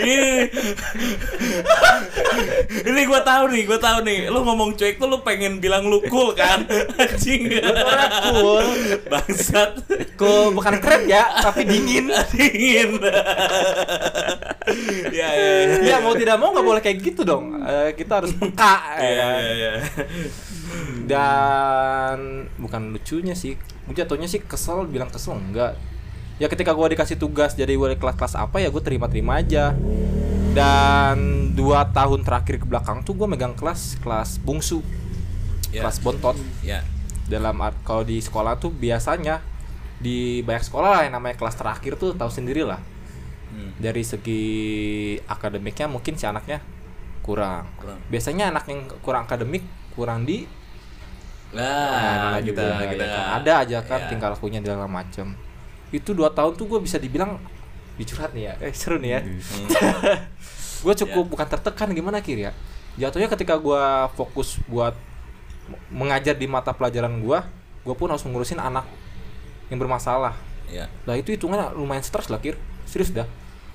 ini 0.00 0.48
ini 2.82 3.00
gua 3.04 3.20
tahu 3.20 3.52
nih, 3.52 3.62
gua 3.62 3.76
tahu 3.76 3.98
nih. 4.02 4.26
Lu 4.26 4.40
ngomong 4.40 4.72
cuek 4.72 4.96
tuh 4.96 5.06
lu 5.06 5.20
pengen 5.20 5.60
bilang 5.60 5.84
lu 5.84 6.00
cool 6.08 6.32
kan? 6.32 6.64
Anjing. 6.96 7.44
cool. 8.26 8.64
Bangsat. 9.06 9.84
Cool 10.16 10.50
bukan 10.50 10.80
keren 10.80 11.04
ya, 11.06 11.28
tapi 11.40 11.68
dingin. 11.68 12.08
Dingin. 12.32 12.90
ya, 15.12 15.28
ya, 15.28 15.50
ya. 15.76 15.76
ya 15.84 15.96
mau 16.00 16.16
tidak 16.16 16.40
mau 16.40 16.50
nggak 16.50 16.66
boleh 16.66 16.80
kayak 16.80 16.98
gitu 17.04 17.20
dong. 17.20 17.52
Eh, 17.60 17.92
kita 17.94 18.24
harus 18.24 18.32
peka. 18.32 18.74
ya 18.96 19.04
Iya, 19.04 19.20
kan? 19.20 19.36
iya, 19.36 19.52
iya. 19.52 19.72
Dan 21.06 22.18
bukan 22.56 22.90
lucunya 22.90 23.34
sih. 23.34 23.54
Jatuhnya 23.90 24.26
sih 24.26 24.40
kesel, 24.40 24.86
bilang 24.86 25.08
kesel 25.08 25.34
enggak. 25.34 25.74
Ya 26.36 26.46
ketika 26.46 26.72
gua 26.72 26.88
dikasih 26.88 27.16
tugas 27.16 27.52
jadi 27.52 27.76
wali 27.76 27.94
kelas-kelas 27.94 28.32
apa 28.32 28.58
ya 28.58 28.68
gue 28.68 28.80
terima-terima 28.80 29.38
aja. 29.38 29.76
Dan 30.50 31.50
dua 31.54 31.86
tahun 31.86 32.26
terakhir 32.26 32.58
ke 32.58 32.66
belakang 32.66 33.00
tuh 33.00 33.14
gue 33.14 33.26
megang 33.26 33.54
kelas 33.54 34.00
kelas 34.02 34.42
bungsu, 34.42 34.82
Ya. 35.70 35.86
kelas 35.86 35.98
bontot. 36.00 36.34
Ya. 36.62 36.82
dalam 37.30 37.54
art 37.62 37.78
kalau 37.86 38.02
di 38.02 38.18
sekolah 38.18 38.58
tuh 38.58 38.74
biasanya 38.74 39.38
di 40.02 40.42
banyak 40.42 40.66
sekolah 40.66 40.88
lah 40.90 41.00
yang 41.06 41.14
namanya 41.14 41.38
kelas 41.38 41.54
terakhir 41.54 41.94
tuh 41.94 42.10
tahu 42.10 42.26
sendiri 42.26 42.66
lah 42.66 42.82
Hmm. 43.54 43.70
dari 43.78 44.02
segi 44.02 44.42
akademiknya 45.30 45.86
mungkin 45.86 46.18
si 46.18 46.26
anaknya 46.26 46.58
kurang. 47.22 47.70
Kurang. 47.78 48.02
biasanya 48.10 48.50
anak 48.50 48.66
yang 48.66 48.82
kurang 48.98 49.30
akademik 49.30 49.62
kurang 49.94 50.26
di 50.26 50.42
Nah, 51.50 52.30
Nah, 52.30 52.38
kita 52.38 52.62
juga, 52.62 52.86
kita 52.86 53.04
ya 53.04 53.10
kan. 53.10 53.26
ada 53.42 53.52
aja 53.66 53.78
kan 53.82 54.00
Ya. 54.00 54.08
tingkah 54.08 54.30
lakunya 54.30 54.62
segala 54.62 54.86
macam 54.86 55.34
itu 55.90 56.14
dua 56.14 56.30
tahun 56.30 56.54
tuh 56.54 56.70
gue 56.70 56.78
bisa 56.86 57.02
dibilang 57.02 57.42
dicurhat 57.98 58.30
nih 58.30 58.46
ya. 58.46 58.54
Eh 58.62 58.70
seru 58.70 59.02
nih 59.02 59.18
ya. 59.18 59.20
Hmm. 59.26 59.66
gue 60.86 60.94
cukup 61.04 61.24
bukan 61.26 61.46
tertekan 61.50 61.90
gimana 61.90 62.22
kir 62.22 62.38
ya? 62.38 62.54
Jatuhnya 62.94 63.26
ketika 63.26 63.58
gue 63.58 63.82
fokus 64.14 64.62
buat 64.70 64.94
mengajar 65.90 66.34
di 66.34 66.46
mata 66.46 66.70
pelajaran 66.70 67.18
gue 67.22 67.38
gue 67.80 67.94
pun 67.96 68.06
harus 68.06 68.22
ngurusin 68.22 68.62
anak 68.62 68.86
yang 69.68 69.78
bermasalah. 69.78 70.34
Ya. 70.70 70.86
lah 71.02 71.18
itu 71.18 71.34
hitungannya 71.34 71.74
lumayan 71.74 72.06
stres 72.06 72.30
lah 72.30 72.38
kir. 72.38 72.54
Serius 72.86 73.10
dah. 73.10 73.26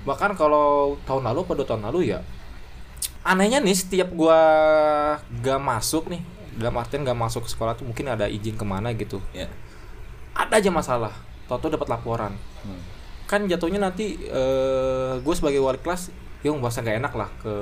Bahkan 0.08 0.32
kalau 0.32 0.96
tahun 1.04 1.28
lalu 1.28 1.44
pada 1.44 1.68
tahun 1.68 1.84
lalu 1.92 2.16
ya 2.16 2.24
anehnya 3.20 3.58
nih 3.58 3.74
setiap 3.74 4.08
gua 4.14 4.38
gak 5.42 5.58
masuk 5.58 6.06
nih 6.06 6.22
dalam 6.56 6.74
artian 6.80 7.04
gak 7.04 7.16
masuk 7.16 7.44
ke 7.44 7.50
sekolah 7.52 7.76
tuh 7.76 7.84
mungkin 7.84 8.08
ada 8.08 8.26
izin 8.26 8.56
ke 8.56 8.64
mana 8.64 8.90
gitu. 8.96 9.20
Ya. 9.36 9.48
ada 10.36 10.60
aja 10.60 10.68
masalah. 10.68 11.12
Tau-tau 11.48 11.72
dapat 11.72 11.88
laporan. 11.88 12.34
Hmm. 12.64 12.82
kan 13.26 13.42
jatuhnya 13.42 13.82
nanti 13.82 14.14
eh 14.22 15.18
gue 15.18 15.34
sebagai 15.34 15.58
wali 15.58 15.82
kelas 15.82 16.14
ya 16.46 16.54
merasa 16.54 16.78
gak 16.78 17.02
enak 17.02 17.12
lah 17.18 17.26
ke 17.42 17.54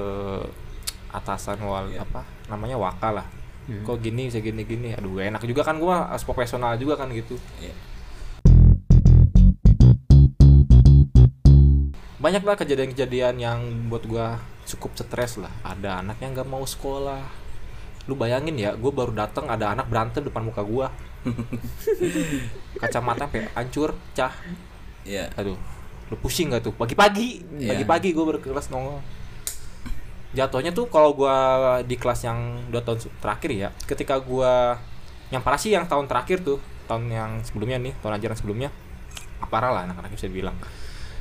atasan 1.08 1.56
wali 1.64 1.96
Iya. 1.96 2.04
apa 2.04 2.20
namanya 2.52 2.76
wakal 2.76 3.16
lah. 3.16 3.26
Kok 3.64 3.96
gini 4.04 4.28
bisa 4.28 4.44
gini 4.44 4.60
gini. 4.68 4.92
Aduh 4.92 5.16
gak 5.16 5.32
enak 5.32 5.42
juga 5.48 5.64
kan 5.64 5.80
gue 5.80 5.88
harus 5.88 6.24
profesional 6.24 6.76
juga 6.76 7.00
kan 7.00 7.08
gitu. 7.12 7.40
Ya. 7.60 7.72
banyak 12.24 12.40
lah 12.40 12.56
kejadian-kejadian 12.56 13.36
yang 13.36 13.60
buat 13.92 14.08
gua 14.08 14.40
cukup 14.64 14.96
stres 14.96 15.36
lah. 15.36 15.52
Ada 15.60 16.00
anak 16.00 16.24
yang 16.24 16.32
nggak 16.32 16.48
mau 16.48 16.64
sekolah 16.64 17.43
lu 18.04 18.14
bayangin 18.14 18.52
ya 18.60 18.76
gue 18.76 18.92
baru 18.92 19.16
datang 19.16 19.48
ada 19.48 19.72
anak 19.72 19.88
berantem 19.88 20.24
depan 20.24 20.44
muka 20.44 20.60
gua. 20.60 20.92
Kacamata 22.80 23.24
sampai 23.26 23.48
hancur 23.56 23.96
cah. 24.12 24.32
Ya. 25.04 25.28
aduh 25.36 25.56
lu 26.12 26.16
pusing 26.20 26.52
gak 26.52 26.64
tuh? 26.64 26.72
Pagi-pagi 26.76 27.44
Iya. 27.60 27.76
pagi-pagi 27.76 28.12
gue 28.12 28.24
berkelas 28.24 28.68
nongol. 28.68 29.00
Jatuhnya 30.34 30.74
tuh 30.74 30.90
kalau 30.90 31.14
gua 31.14 31.36
di 31.86 31.94
kelas 31.94 32.26
yang 32.26 32.66
dua 32.68 32.82
tahun 32.82 33.06
terakhir 33.22 33.50
ya 33.54 33.68
ketika 33.86 34.18
gua 34.18 34.76
yang 35.30 35.40
parah 35.40 35.56
sih 35.56 35.70
yang 35.70 35.86
tahun 35.86 36.10
terakhir 36.10 36.42
tuh 36.42 36.58
tahun 36.90 37.06
yang 37.06 37.30
sebelumnya 37.46 37.78
nih 37.78 37.94
tahun 38.02 38.18
ajaran 38.18 38.36
sebelumnya 38.36 38.68
parah 39.46 39.70
lah 39.70 39.82
anak-anak 39.86 40.10
bisa 40.10 40.26
bilang 40.26 40.58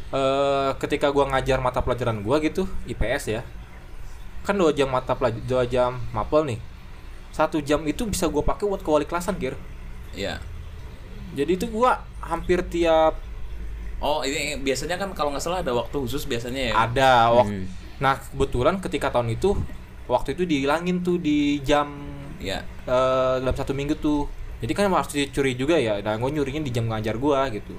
eh 0.10 0.72
ketika 0.82 1.14
gua 1.14 1.30
ngajar 1.30 1.62
mata 1.62 1.86
pelajaran 1.86 2.26
gua 2.26 2.42
gitu 2.42 2.66
IPS 2.90 3.24
ya 3.30 3.42
kan 4.44 4.58
dua 4.58 4.74
jam 4.74 4.90
mata 4.90 5.14
pelajaran 5.14 5.46
dua 5.46 5.64
jam 5.70 6.02
mapel 6.10 6.50
nih 6.50 6.60
satu 7.34 7.58
jam 7.60 7.82
itu 7.84 8.06
bisa 8.06 8.26
gua 8.26 8.40
pakai 8.42 8.64
buat 8.64 8.80
ke 8.80 8.88
wali 8.88 9.04
kelasan 9.04 9.36
kir 9.36 9.58
Ya. 10.14 10.38
jadi 11.34 11.52
itu 11.52 11.66
gua 11.68 11.98
hampir 12.22 12.62
tiap 12.64 13.18
Oh, 13.98 14.20
ini 14.20 14.60
biasanya 14.60 15.00
kan 15.00 15.10
kalau 15.12 15.32
nggak 15.32 15.40
salah 15.40 15.60
ada 15.60 15.72
waktu 15.72 15.96
khusus 15.98 16.24
biasanya 16.24 16.70
ya. 16.70 16.74
ada 16.78 17.12
wak- 17.34 17.48
Hmm. 17.48 17.66
nah 17.98 18.20
kebetulan 18.20 18.76
ketika 18.78 19.08
tahun 19.10 19.32
itu 19.32 19.56
waktu 20.06 20.36
itu 20.36 20.44
dihilangin 20.44 21.00
tuh 21.02 21.16
di 21.18 21.58
jam 21.60 21.88
Ya. 22.38 22.62
eh, 22.84 23.36
dalam 23.40 23.52
satu 23.54 23.72
minggu 23.72 23.96
tuh 23.96 24.28
jadi 24.60 24.72
kan 24.74 24.92
harus 24.92 25.08
dicuri 25.10 25.56
juga 25.56 25.76
ya 25.76 25.98
dan 25.98 26.20
gue 26.20 26.30
nyurinya 26.30 26.60
di 26.60 26.70
jam 26.70 26.86
ngajar 26.86 27.16
gua 27.16 27.48
gitu 27.48 27.72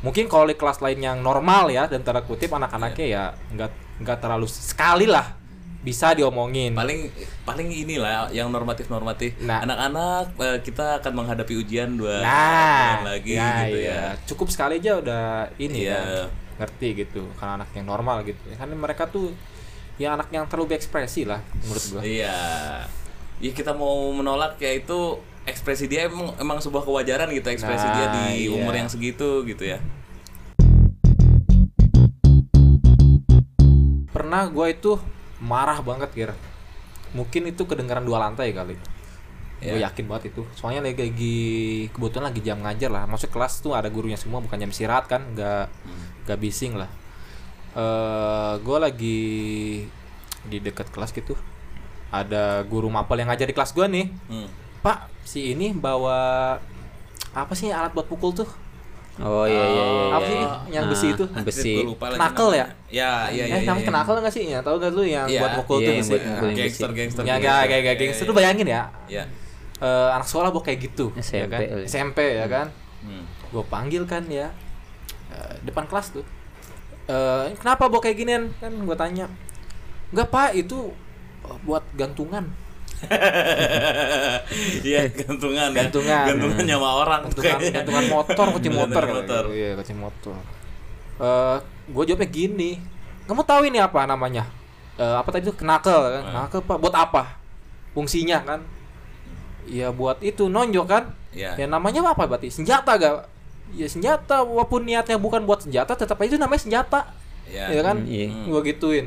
mungkin 0.00 0.26
kalau 0.26 0.44
di 0.44 0.54
kelas 0.54 0.78
lain 0.78 0.96
yang 0.96 1.18
normal 1.18 1.68
ya 1.68 1.84
dan 1.84 2.00
tanda 2.00 2.22
kutip 2.22 2.48
anak-anaknya 2.48 3.06
ya 3.06 3.22
nggak 3.50 3.70
nggak 4.00 4.18
terlalu 4.18 4.46
sekali 4.46 5.04
lah 5.04 5.36
bisa 5.78 6.10
diomongin 6.10 6.74
Paling 6.74 7.06
paling 7.46 7.70
inilah 7.70 8.34
yang 8.34 8.50
normatif-normatif. 8.50 9.38
Nah. 9.46 9.62
Anak-anak 9.62 10.34
eh, 10.42 10.58
kita 10.66 10.98
akan 10.98 11.12
menghadapi 11.22 11.54
ujian 11.54 11.94
dua 11.94 12.18
nah 12.18 13.06
lagi 13.06 13.38
ya, 13.38 13.62
gitu 13.70 13.78
iya. 13.78 13.94
ya. 13.94 14.02
cukup 14.26 14.50
sekali 14.50 14.82
aja 14.82 14.98
udah 14.98 15.24
ini 15.56 15.86
Iya. 15.86 15.94
kan 15.94 16.06
ngerti 16.58 16.88
gitu 17.06 17.22
karena 17.38 17.62
anak 17.62 17.70
yang 17.78 17.86
normal 17.86 18.26
gitu 18.26 18.42
kan 18.58 18.66
mereka 18.66 19.06
tuh 19.06 19.30
ya 19.94 20.18
anak 20.18 20.26
yang 20.34 20.50
terlalu 20.50 20.74
berekspresi 20.74 21.22
lah 21.22 21.38
menurut 21.62 21.84
gua 21.94 22.00
Iya. 22.02 22.38
Ya 23.38 23.50
kita 23.54 23.70
mau 23.70 24.10
menolak 24.10 24.58
ya 24.58 24.74
itu 24.74 25.22
ekspresi 25.46 25.86
dia 25.86 26.10
emang, 26.10 26.34
emang 26.42 26.58
sebuah 26.58 26.82
kewajaran 26.82 27.30
gitu 27.30 27.48
ekspresi 27.54 27.86
Nah, 27.86 27.94
dia 27.94 28.06
di 28.10 28.50
iya. 28.50 28.52
umur 28.52 28.74
yang 28.74 28.90
segitu 28.90 29.46
gitu 29.46 29.62
ya. 29.62 29.78
pernah 34.08 34.50
gue 34.50 34.66
itu 34.74 34.92
marah 35.48 35.80
banget 35.80 36.12
kira 36.12 36.34
mungkin 37.16 37.48
itu 37.48 37.64
kedengaran 37.64 38.04
dua 38.04 38.20
lantai 38.20 38.52
kali. 38.52 38.76
Gue 39.58 39.80
Ya. 39.80 39.90
yakin 39.90 40.06
banget 40.06 40.30
itu. 40.30 40.46
Soalnya 40.54 40.86
lagi, 40.86 41.02
lagi 41.02 41.38
kebetulan 41.90 42.30
lagi 42.30 42.40
jam 42.44 42.62
ngajar 42.62 42.90
lah. 42.92 43.10
Masuk 43.10 43.32
kelas 43.32 43.58
tuh 43.58 43.74
ada 43.74 43.90
gurunya 43.90 44.14
semua 44.14 44.38
bukan 44.38 44.54
jam 44.54 44.70
istirahat 44.70 45.08
kan? 45.08 45.24
Nggak 45.34 45.66
nggak 46.28 46.38
bising 46.38 46.78
lah. 46.78 46.86
Eh 47.74 48.54
gue 48.62 48.78
lagi 48.78 49.18
di 50.46 50.58
dekat 50.62 50.92
kelas 50.94 51.10
gitu. 51.10 51.34
Ada 52.14 52.62
guru 52.64 52.86
mapel 52.86 53.18
yang 53.18 53.32
ngajar 53.32 53.50
di 53.50 53.54
kelas 53.56 53.72
gue 53.74 53.86
nih. 53.88 54.06
Hmm. 54.30 54.48
pak 54.78 55.10
si 55.26 55.58
ini 55.58 55.74
bawa 55.74 56.54
apa 57.34 57.52
sih 57.52 57.66
alat 57.74 57.90
buat 57.90 58.06
pukul 58.06 58.30
tuh 58.30 58.46
Oh 59.18 59.42
iya 59.44 59.64
iya 59.64 59.84
iya. 59.84 60.04
Apa 60.08 60.20
iya. 60.20 60.28
sih 60.28 60.38
yang 60.70 60.84
besi 60.86 61.06
Ah, 61.06 61.12
itu? 61.12 61.24
Besi. 61.42 61.72
Lupa 61.82 62.06
lagi 62.08 62.18
Knuckle 62.18 62.48
namanya. 62.48 62.58
ya? 62.58 62.66
Ya, 62.88 63.10
iya 63.28 63.44
iya. 63.44 63.56
eh 63.56 63.62
namanya 63.62 63.74
iya. 63.76 63.88
kenakal 63.90 64.14
nggak 64.16 64.30
sih 64.30 64.44
ya 64.46 64.58
tahu 64.60 64.76
gak 64.76 64.90
lu 64.90 65.02
yang 65.02 65.26
Iya, 65.26 65.40
buat 65.40 65.52
mukul 65.56 65.76
iya, 65.76 65.82
tuh 65.82 65.90
yang 65.90 66.00
besi 66.00 66.12
buat. 66.12 66.22
Gangster 66.54 66.90
gangster. 66.92 67.22
ya 67.22 67.34
gangster. 67.34 67.42
kayak 67.42 67.68
kayak 67.68 67.82
Iya, 67.84 67.94
gangster 68.00 68.24
iya. 68.24 68.30
lu 68.30 68.34
bayangin 68.34 68.66
ya 68.68 68.82
Iya. 69.06 69.24
eh, 69.78 70.08
anak 70.12 70.26
sekolah 70.26 70.48
bawa 70.48 70.62
kayak 70.62 70.78
gitu 70.84 71.06
ya 71.12 71.20
SMP 71.20 71.50
kan? 71.50 71.60
kali. 71.64 71.84
SMP 71.84 72.18
ya 72.34 72.46
kan 72.46 72.66
Hmm. 72.98 73.22
gue 73.48 73.64
panggil 73.64 74.02
kan 74.04 74.22
ya 74.26 74.50
eh, 75.28 75.54
depan 75.62 75.84
kelas 75.84 76.10
tuh 76.12 76.26
Eh, 77.04 77.44
kenapa 77.56 77.88
bawa 77.88 77.98
kayak 77.98 78.16
ginian 78.16 78.52
kan 78.54 78.68
gue 78.68 78.92
tanya 78.94 79.26
nggak 80.10 80.28
pak 80.28 80.52
itu 80.54 80.92
eh, 81.42 81.58
buat 81.62 81.80
gantungan 81.92 82.44
Iya, 84.80 85.00
gantungan. 85.12 85.70
ya. 85.70 85.76
Gantungan. 85.84 86.24
Gantungan 86.26 86.62
nyawa 86.64 86.88
orang 86.98 87.20
gantungan 87.24 87.56
kayaknya. 87.56 87.72
gantungan 87.78 88.04
motor 88.08 88.46
kunci 88.54 88.68
Gantungan 88.68 88.88
motor, 88.88 89.04
motor. 89.06 89.42
Gitu. 89.44 89.56
iya 89.56 89.70
kunci 89.74 89.94
motor 89.94 90.36
eh 91.18 91.56
gue 91.88 92.02
jawabnya 92.04 92.28
gini 92.28 92.70
kamu 93.24 93.42
tahu 93.42 93.62
ini 93.64 93.78
apa 93.78 94.04
namanya 94.04 94.46
Eh, 94.94 95.14
apa 95.14 95.30
tadi 95.30 95.46
itu 95.46 95.54
kenakel 95.54 95.94
kan 95.94 96.10
Hmm. 96.20 96.30
kenakel 96.48 96.60
pak 96.60 96.76
buat 96.76 96.90
apa 96.92 97.22
fungsinya 97.92 98.38
kan 98.40 98.60
ya 99.64 99.90
buat 99.90 100.18
itu 100.20 100.46
nonjok 100.46 100.86
kan 100.86 101.04
Iya. 101.30 101.54
ya 101.54 101.66
namanya 101.66 102.02
apa 102.04 102.24
berarti 102.24 102.48
senjata 102.48 102.94
gak 102.94 103.30
ya 103.70 103.86
senjata 103.86 104.42
walaupun 104.42 104.82
niatnya 104.82 105.14
bukan 105.14 105.44
buat 105.44 105.60
senjata 105.60 105.92
tetap 105.92 106.16
aja 106.16 106.28
itu 106.28 106.36
namanya 106.36 106.58
senjata 106.60 107.00
Iya. 107.44 107.66
ya 107.70 107.80
kan 107.84 107.96
Hmm, 107.96 108.06
iya. 108.06 108.26
gue 108.44 108.60
gituin 108.64 109.06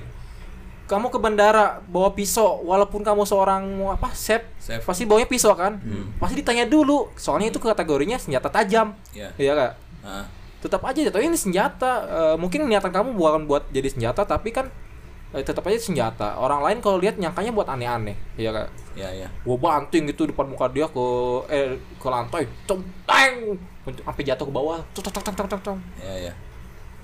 kamu 0.91 1.07
ke 1.07 1.19
bandara 1.23 1.79
bawa 1.87 2.11
pisau 2.11 2.59
walaupun 2.67 2.99
kamu 2.99 3.23
seorang 3.23 3.63
apa 3.87 4.11
chef 4.11 4.43
pasti 4.83 5.07
bawanya 5.07 5.31
pisau 5.31 5.55
kan? 5.55 5.79
Hmm. 5.79 6.11
pasti 6.19 6.43
ditanya 6.43 6.67
dulu 6.67 7.07
soalnya 7.15 7.47
itu 7.47 7.63
kategorinya 7.63 8.19
senjata 8.19 8.51
tajam. 8.51 8.91
Iya. 9.15 9.31
iya 9.39 9.51
kak? 9.55 9.71
Ah. 10.03 10.25
tetap 10.61 10.83
aja 10.83 10.99
jatuhnya 11.01 11.33
ini 11.33 11.39
senjata 11.39 11.93
Eh, 12.05 12.35
mungkin 12.35 12.67
niatan 12.67 12.91
kamu 12.91 13.15
bukan 13.15 13.47
buat 13.47 13.63
jadi 13.71 13.87
senjata 13.87 14.27
tapi 14.27 14.51
kan 14.51 14.67
eh, 15.31 15.39
tetap 15.41 15.63
aja 15.63 15.79
senjata. 15.79 16.35
Orang 16.35 16.59
lain 16.59 16.83
kalau 16.83 16.99
lihat 16.99 17.15
nyangkanya 17.15 17.55
buat 17.55 17.71
aneh-aneh 17.71 18.19
ya 18.35 18.51
kan 18.51 18.67
ya 18.91 19.07
ya 19.15 19.31
gue 19.31 19.57
banting 19.57 20.11
gitu 20.11 20.27
depan 20.27 20.51
muka 20.51 20.67
dia 20.67 20.91
ke 20.91 21.07
eh 21.47 21.79
ke 21.95 22.07
lantai 22.11 22.43
centeng 22.67 23.55
sampai 23.87 24.23
jatuh 24.27 24.43
ke 24.43 24.53
bawah. 24.53 24.83
Tung, 24.91 25.07
tung, 25.07 25.23
tung, 25.23 25.23
tung, 25.23 25.47
tung, 25.47 25.61
tung. 25.63 25.79
ya 26.03 26.35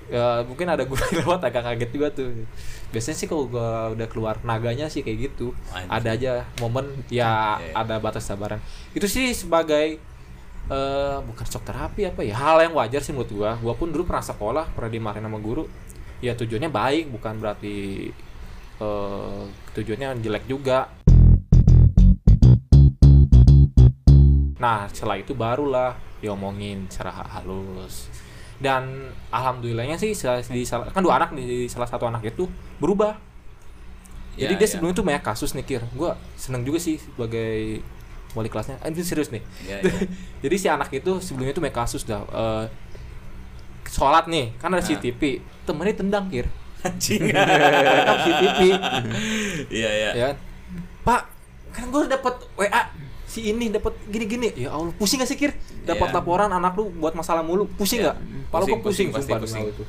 ya 0.08 0.42
mungkin 0.48 0.66
ada 0.68 0.88
gue 0.88 0.98
lewat 1.22 1.40
agak 1.44 1.62
kaget 1.64 1.90
juga 1.92 2.08
tuh. 2.12 2.32
Biasanya 2.88 3.16
sih 3.20 3.28
kalau 3.28 3.44
gue 3.48 3.70
udah 3.94 4.08
keluar 4.08 4.40
naganya 4.42 4.88
sih 4.88 5.04
kayak 5.04 5.32
gitu. 5.32 5.52
Anjing. 5.72 5.88
ada 5.92 6.08
aja 6.16 6.32
momen 6.60 6.86
ya 7.12 7.58
Iya, 7.60 7.70
iya. 7.70 7.72
ada 7.76 7.94
batas 8.00 8.24
sabaran. 8.24 8.60
Itu 8.96 9.06
sih 9.06 9.32
sebagai 9.36 10.00
eh 10.68 11.18
bukan 11.24 11.44
shock 11.48 11.64
terapi 11.64 12.04
apa 12.04 12.20
ya 12.20 12.36
hal 12.36 12.60
yang 12.60 12.76
wajar 12.76 13.00
sih 13.04 13.12
menurut 13.12 13.32
gua. 13.32 13.50
Gua 13.60 13.74
pun 13.76 13.88
dulu 13.92 14.04
pernah 14.08 14.24
sekolah 14.24 14.64
pernah 14.72 14.90
dimarahin 14.92 15.24
sama 15.24 15.40
guru. 15.40 15.68
Ya 16.24 16.34
tujuannya 16.34 16.72
baik 16.72 17.12
bukan 17.12 17.38
berarti 17.40 18.08
eh 18.80 19.42
tujuannya 19.76 20.20
jelek 20.24 20.44
juga. 20.48 20.88
Nah 24.58 24.90
setelah 24.90 25.20
itu 25.20 25.38
barulah 25.38 25.94
diomongin 26.18 26.90
secara 26.90 27.14
halus 27.38 28.10
dan 28.58 29.10
alhamdulillahnya 29.30 29.94
sih 29.96 30.12
di 30.50 30.62
salah, 30.66 30.90
kan 30.90 30.98
dua 30.98 31.14
anak 31.16 31.30
nih, 31.30 31.44
di 31.46 31.58
salah 31.66 31.86
satu 31.86 32.06
anak 32.06 32.26
itu 32.26 32.50
berubah. 32.78 33.14
Jadi 34.34 34.54
Ya, 34.54 34.58
dia 34.58 34.66
ya. 34.66 34.70
sebelum 34.70 34.90
itu 34.90 35.02
banyak 35.02 35.22
kasus 35.22 35.50
nih 35.52 35.66
kir. 35.66 35.82
Gue 35.92 36.14
seneng 36.34 36.62
juga 36.62 36.78
sih 36.78 36.94
sebagai 36.94 37.82
wali 38.34 38.46
kelasnya. 38.46 38.78
Ah, 38.78 38.86
ini 38.86 39.02
serius 39.02 39.30
nih. 39.30 39.42
Ya 39.66 39.82
ya. 39.82 39.90
Jadi 40.46 40.56
si 40.56 40.66
anak 40.66 40.90
itu 40.90 41.18
sebelumnya 41.18 41.54
itu 41.54 41.62
banyak 41.62 41.74
kasus 41.74 42.02
dah 42.02 42.22
Eh, 42.22 42.64
sholat 43.86 44.30
nih. 44.30 44.54
Kan 44.58 44.70
ada 44.70 44.78
Nah. 44.78 44.86
CCTV 44.86 45.42
temennya 45.66 45.94
tendang 45.98 46.30
kir. 46.30 46.46
Anjing. 46.86 47.18
CCTV 48.22 48.60
iya 49.70 49.90
ya. 49.90 50.10
Ya 50.14 50.24
kan? 50.30 50.36
pak 51.02 51.22
kan 51.72 51.84
gue 51.88 52.02
dapet 52.06 52.34
WA 52.54 52.82
si 53.38 53.54
ini 53.54 53.70
dapat 53.70 53.94
gini-gini. 54.10 54.50
Ya 54.58 54.74
Allah. 54.74 54.90
Pusing 54.98 55.22
gak 55.22 55.30
sih 55.30 55.38
kir? 55.38 55.54
Dapat 55.86 56.10
Iya. 56.10 56.16
laporan 56.18 56.50
anak 56.50 56.74
lu 56.74 56.90
buat 56.98 57.14
masalah 57.14 57.46
mulu. 57.46 57.70
Pusing 57.78 58.02
nggak 58.02 58.16
kalau 58.50 58.66
gue 58.66 58.82
Pusing, 58.82 58.82
pusing, 58.82 59.08
pusing, 59.14 59.38
pasti 59.38 59.62
pusing. 59.62 59.64
Itu 59.70 59.84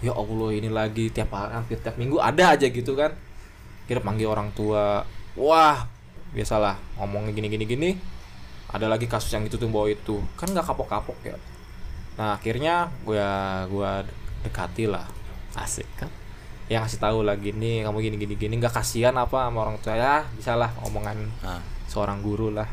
ya 0.00 0.16
Allah 0.16 0.48
ini 0.56 0.68
lagi 0.72 1.12
tiap 1.12 1.28
hampir 1.30 1.76
tiap 1.78 1.94
minggu 1.94 2.18
ada 2.18 2.58
aja 2.58 2.66
gitu 2.66 2.98
kan. 2.98 3.14
Kira 3.86 4.02
panggil 4.02 4.26
orang 4.26 4.50
tua. 4.50 5.06
Wah 5.38 5.86
biasalah 6.34 6.78
ngomongnya 6.98 7.30
gini-gini 7.30 7.64
gini 7.66 7.90
ada 8.70 8.86
lagi 8.86 9.06
kasus 9.06 9.30
yang 9.30 9.46
itu 9.46 9.54
tuh 9.54 9.70
bawa 9.70 9.86
itu. 9.86 10.18
Kan 10.34 10.50
nggak 10.50 10.66
kapok-kapok 10.66 11.18
ya. 11.22 11.36
Nah 12.18 12.34
akhirnya 12.34 12.90
gue 13.06 13.22
gua 13.70 14.02
dekati 14.42 14.90
lah. 14.90 15.06
Asik 15.54 15.86
kan? 15.94 16.10
Yang 16.70 16.86
ngasih 16.86 17.00
tahu 17.02 17.18
lagi 17.26 17.50
nih 17.50 17.82
kamu 17.82 17.98
gini 17.98 18.16
gini 18.18 18.34
gini 18.38 18.54
nggak 18.58 18.74
kasihan 18.76 19.14
apa 19.16 19.46
sama 19.48 19.58
orang 19.68 19.76
tua. 19.82 19.94
Ya 19.98 20.22
bisa 20.34 20.54
lah 20.54 20.70
omongan 20.86 21.18
Ah, 21.42 21.58
seorang 21.90 22.22
guru 22.22 22.54
lah 22.54 22.70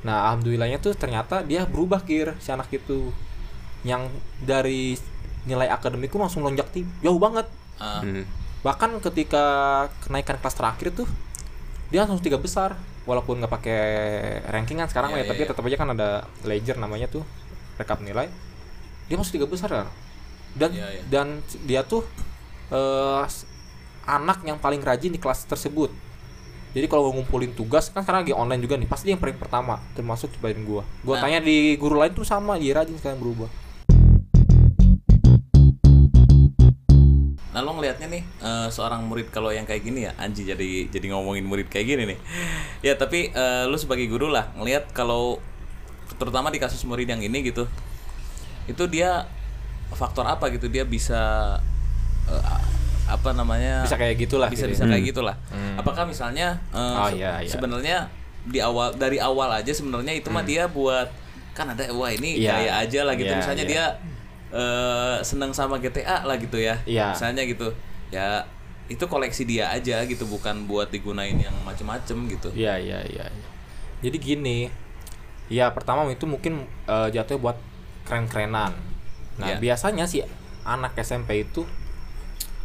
nah 0.00 0.32
alhamdulillahnya 0.32 0.80
tuh 0.80 0.96
ternyata 0.96 1.44
dia 1.44 1.68
berubah 1.68 2.00
kir 2.00 2.32
si 2.40 2.48
anak 2.48 2.72
itu 2.72 3.12
yang 3.82 4.08
dari 4.40 4.96
nilai 5.44 5.68
akademikku 5.68 6.16
langsung 6.16 6.40
lonjak 6.40 6.68
tinggi 6.72 6.88
jauh 7.00 7.16
banget 7.16 7.44
ah. 7.76 8.00
Hmm. 8.00 8.24
bahkan 8.60 8.92
ketika 9.00 9.44
kenaikan 10.04 10.36
kelas 10.36 10.56
terakhir 10.56 10.92
tuh 10.92 11.08
dia 11.88 12.04
langsung 12.04 12.20
tiga 12.20 12.36
besar 12.36 12.76
walaupun 13.04 13.40
nggak 13.40 13.50
pakai 13.50 13.80
rankingan 14.46 14.86
sekarang 14.86 15.16
Iya, 15.16 15.24
ya 15.24 15.32
tapi 15.32 15.42
iya. 15.42 15.48
tetap 15.48 15.64
aja 15.64 15.76
kan 15.76 15.88
ada 15.92 16.08
ledger 16.44 16.76
namanya 16.76 17.08
tuh 17.08 17.24
rekap 17.76 18.00
nilai 18.00 18.28
dia 19.08 19.16
masuk 19.16 19.40
tiga 19.40 19.48
besar 19.48 19.68
kan 19.68 19.88
dan 20.54 20.70
Iya, 20.72 20.86
iya. 20.92 21.02
dan 21.08 21.26
dia 21.64 21.80
tuh 21.82 22.04
eh, 22.70 23.22
s- 23.26 23.48
anak 24.04 24.44
yang 24.44 24.56
paling 24.56 24.80
rajin 24.80 25.10
di 25.10 25.20
kelas 25.20 25.44
tersebut 25.44 25.88
jadi 26.70 26.86
kalau 26.86 27.10
ngumpulin 27.10 27.50
tugas 27.50 27.90
kan 27.90 28.06
sekarang 28.06 28.22
lagi 28.22 28.30
online 28.30 28.62
juga 28.62 28.78
nih 28.78 28.86
pasti 28.86 29.10
yang 29.10 29.18
paling 29.18 29.34
pertama 29.34 29.82
termasuk 29.98 30.30
dibanding 30.30 30.62
gua. 30.62 30.82
Gua 31.02 31.18
Nah. 31.18 31.26
tanya 31.26 31.42
di 31.42 31.74
guru 31.74 31.98
lain 31.98 32.14
tuh 32.14 32.22
sama 32.22 32.54
dia 32.62 32.78
rajin 32.78 32.94
sekarang 32.94 33.18
berubah. 33.18 33.50
Nah 37.50 37.66
lo 37.66 37.74
ngelihatnya 37.74 38.06
nih 38.06 38.22
eh, 38.22 38.68
seorang 38.70 39.02
murid 39.10 39.34
kalau 39.34 39.50
yang 39.50 39.66
kayak 39.66 39.82
gini 39.82 40.06
ya 40.06 40.14
Anji 40.14 40.46
jadi 40.46 40.86
jadi 40.86 41.06
ngomongin 41.10 41.42
murid 41.42 41.66
kayak 41.66 41.86
gini 41.90 42.02
nih. 42.14 42.18
Ya 42.86 42.94
tapi 42.94 43.34
eh, 43.34 43.64
lu 43.66 43.74
sebagai 43.74 44.06
guru 44.06 44.30
lah 44.30 44.54
ngelihat 44.54 44.94
kalau 44.94 45.42
terutama 46.22 46.54
di 46.54 46.62
kasus 46.62 46.80
murid 46.86 47.10
yang 47.10 47.20
ini 47.20 47.42
gitu 47.42 47.66
Itu 48.70 48.86
dia 48.86 49.26
faktor 49.90 50.22
apa 50.22 50.46
gitu? 50.54 50.70
Dia 50.70 50.86
bisa 50.86 51.58
eh, 52.30 52.79
apa 53.10 53.30
namanya 53.30 53.82
bisa 53.82 53.94
kayak 53.94 54.16
gitulah 54.16 54.46
bisa 54.46 54.64
gitu 54.64 54.72
bisa 54.72 54.84
ya. 54.84 54.90
kayak 54.90 55.04
gitulah. 55.06 55.36
Hmm. 55.50 55.74
Apakah 55.76 56.04
misalnya 56.04 56.54
eh, 56.70 56.94
Oh, 56.96 57.10
iya, 57.10 57.42
iya. 57.42 57.50
sebenarnya 57.50 58.06
di 58.40 58.56
awal 58.58 58.94
dari 58.94 59.18
awal 59.18 59.50
aja 59.52 59.68
sebenarnya 59.68 60.14
itu 60.14 60.28
mah 60.28 60.40
dia 60.42 60.64
buat 60.64 61.10
kan 61.50 61.66
ada 61.68 61.90
wah 61.90 62.08
ini 62.08 62.34
Hmm. 62.34 62.42
Iya. 62.42 62.52
gaya 62.54 62.72
aja 62.80 63.00
lah 63.02 63.14
gitu 63.14 63.28
Iya, 63.28 63.38
misalnya 63.38 63.64
iya. 63.64 63.70
dia 63.70 63.84
eh, 64.50 65.16
seneng 65.20 65.50
sama 65.50 65.76
GTA 65.76 66.22
lah 66.22 66.36
gitu 66.36 66.56
ya. 66.56 66.78
Iya. 66.84 67.12
Misalnya 67.12 67.42
gitu. 67.44 67.68
Ya 68.08 68.46
itu 68.86 69.04
koleksi 69.04 69.44
dia 69.44 69.70
aja 69.70 70.02
gitu 70.02 70.26
bukan 70.26 70.66
buat 70.66 70.88
digunain 70.88 71.34
yang 71.34 71.54
macem-macem 71.62 72.16
gitu. 72.28 72.50
Iya 72.50 72.74
iya 72.76 72.98
iya. 73.04 73.24
iya. 73.24 73.48
Jadi 74.00 74.16
gini, 74.16 74.58
ya 75.46 75.70
pertama 75.70 76.02
itu 76.06 76.24
mungkin 76.24 76.66
eh, 76.86 77.08
jatuhnya 77.10 77.38
buat 77.40 77.58
keren-kerenan. 78.02 78.72
Nah 79.36 79.46
Iya. 79.46 79.56
biasanya 79.58 80.04
sih 80.04 80.26
anak 80.60 80.92
SMP 80.96 81.44
itu 81.44 81.62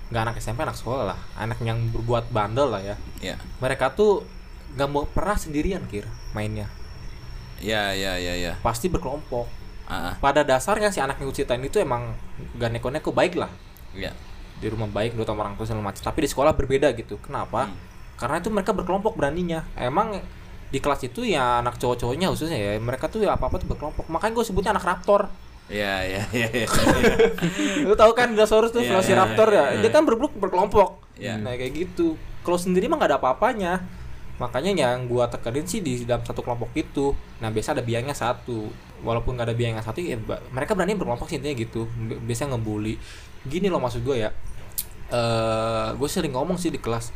nggak 0.05 0.21
anak 0.21 0.35
SMP 0.37 0.61
anak 0.61 0.77
sekolah 0.77 1.03
lah, 1.09 1.19
anak 1.35 1.57
yang 1.61 1.89
berbuat 1.89 2.29
bandel 2.29 2.69
lah 2.69 2.81
ya. 2.81 2.95
Ya. 3.19 3.35
Mereka 3.57 3.93
tuh 3.93 4.21
nggak 4.75 4.89
mau 4.89 5.07
pernah 5.07 5.33
sendirian 5.33 5.81
kir 5.87 6.03
mainnya, 6.31 6.67
Ya 7.57 7.95
ya 7.95 8.19
ya 8.19 8.35
ya. 8.35 8.53
pasti 8.59 8.91
berkelompok. 8.91 9.47
Ah. 9.85 10.17
Pada 10.17 10.41
dasarnya 10.41 10.89
si 10.89 10.97
anak 10.97 11.21
yang 11.21 11.29
ceritain 11.29 11.61
itu 11.61 11.77
emang 11.77 12.17
gak 12.57 12.73
neko-neko 12.73 13.13
baik 13.13 13.37
lah 13.37 13.53
ya. 13.93 14.09
di 14.57 14.65
rumah 14.65 14.89
baik 14.89 15.13
sama 15.13 15.45
orang 15.45 15.53
tua 15.53 15.67
segala 15.69 15.83
macam 15.85 16.01
tapi 16.01 16.25
di 16.25 16.29
sekolah 16.31 16.57
berbeda 16.57 16.89
gitu 16.95 17.21
kenapa 17.21 17.69
Hmm. 17.69 17.77
karena 18.17 18.39
itu 18.41 18.49
mereka 18.49 18.71
berkelompok 18.73 19.13
beraninya 19.13 19.61
emang 19.77 20.17
di 20.71 20.79
kelas 20.81 21.05
itu 21.05 21.21
ya 21.21 21.59
anak 21.61 21.77
cowok-cowoknya 21.77 22.31
khususnya 22.33 22.57
ya 22.57 22.71
mereka 22.81 23.11
tuh 23.11 23.21
ya 23.21 23.37
apa 23.37 23.45
apa 23.45 23.61
tuh 23.61 23.67
berkelompok 23.69 24.09
makanya 24.09 24.33
gue 24.41 24.45
sebutnya 24.47 24.71
anak 24.73 24.87
raptor 24.89 25.29
Ya 25.65 26.06
ya 26.06 26.21
ya. 26.30 26.45
ya. 26.54 26.67
lu 27.89 27.97
tahu 27.97 28.13
kan 28.13 28.30
dinosaurus 28.32 28.69
tuh 28.69 28.86
Iya, 28.86 28.93
velociraptor 28.93 29.49
iya, 29.49 29.58
ya 29.58 29.65
iya. 29.73 29.82
dia 29.82 29.91
kan 29.91 30.06
berblok 30.06 30.38
berkelompok 30.38 31.01
Iya. 31.17 31.41
nah 31.41 31.58
kayak 31.58 31.73
gitu 31.73 32.13
kalau 32.45 32.62
sendiri 32.62 32.86
mah 32.86 33.01
gak 33.01 33.10
ada 33.10 33.17
apa-apanya 33.17 33.82
makanya 34.36 34.75
yang 34.75 35.08
gua 35.08 35.25
tekenin 35.25 35.63
sih 35.65 35.80
di 35.80 36.04
dalam 36.04 36.21
satu 36.21 36.43
kelompok 36.43 36.69
itu 36.75 37.15
nah 37.39 37.49
biasa 37.49 37.73
ada 37.73 37.82
biangnya 37.82 38.13
satu 38.13 38.67
walaupun 39.01 39.39
gak 39.39 39.49
ada 39.49 39.56
biangnya 39.56 39.82
satu 39.82 40.04
ya 40.04 40.19
mereka 40.51 40.75
berani 40.78 40.93
berkelompok 40.93 41.32
sih 41.32 41.39
intinya 41.41 41.56
gitu 41.56 41.88
biasanya 42.21 42.60
ngebully 42.60 42.99
gini 43.47 43.65
loh 43.71 43.82
maksud 43.82 44.06
gue 44.06 44.21
ya 44.21 44.30
eh 45.10 45.88
gue 45.95 46.10
sering 46.10 46.34
ngomong 46.34 46.58
sih 46.58 46.69
di 46.69 46.78
kelas 46.82 47.10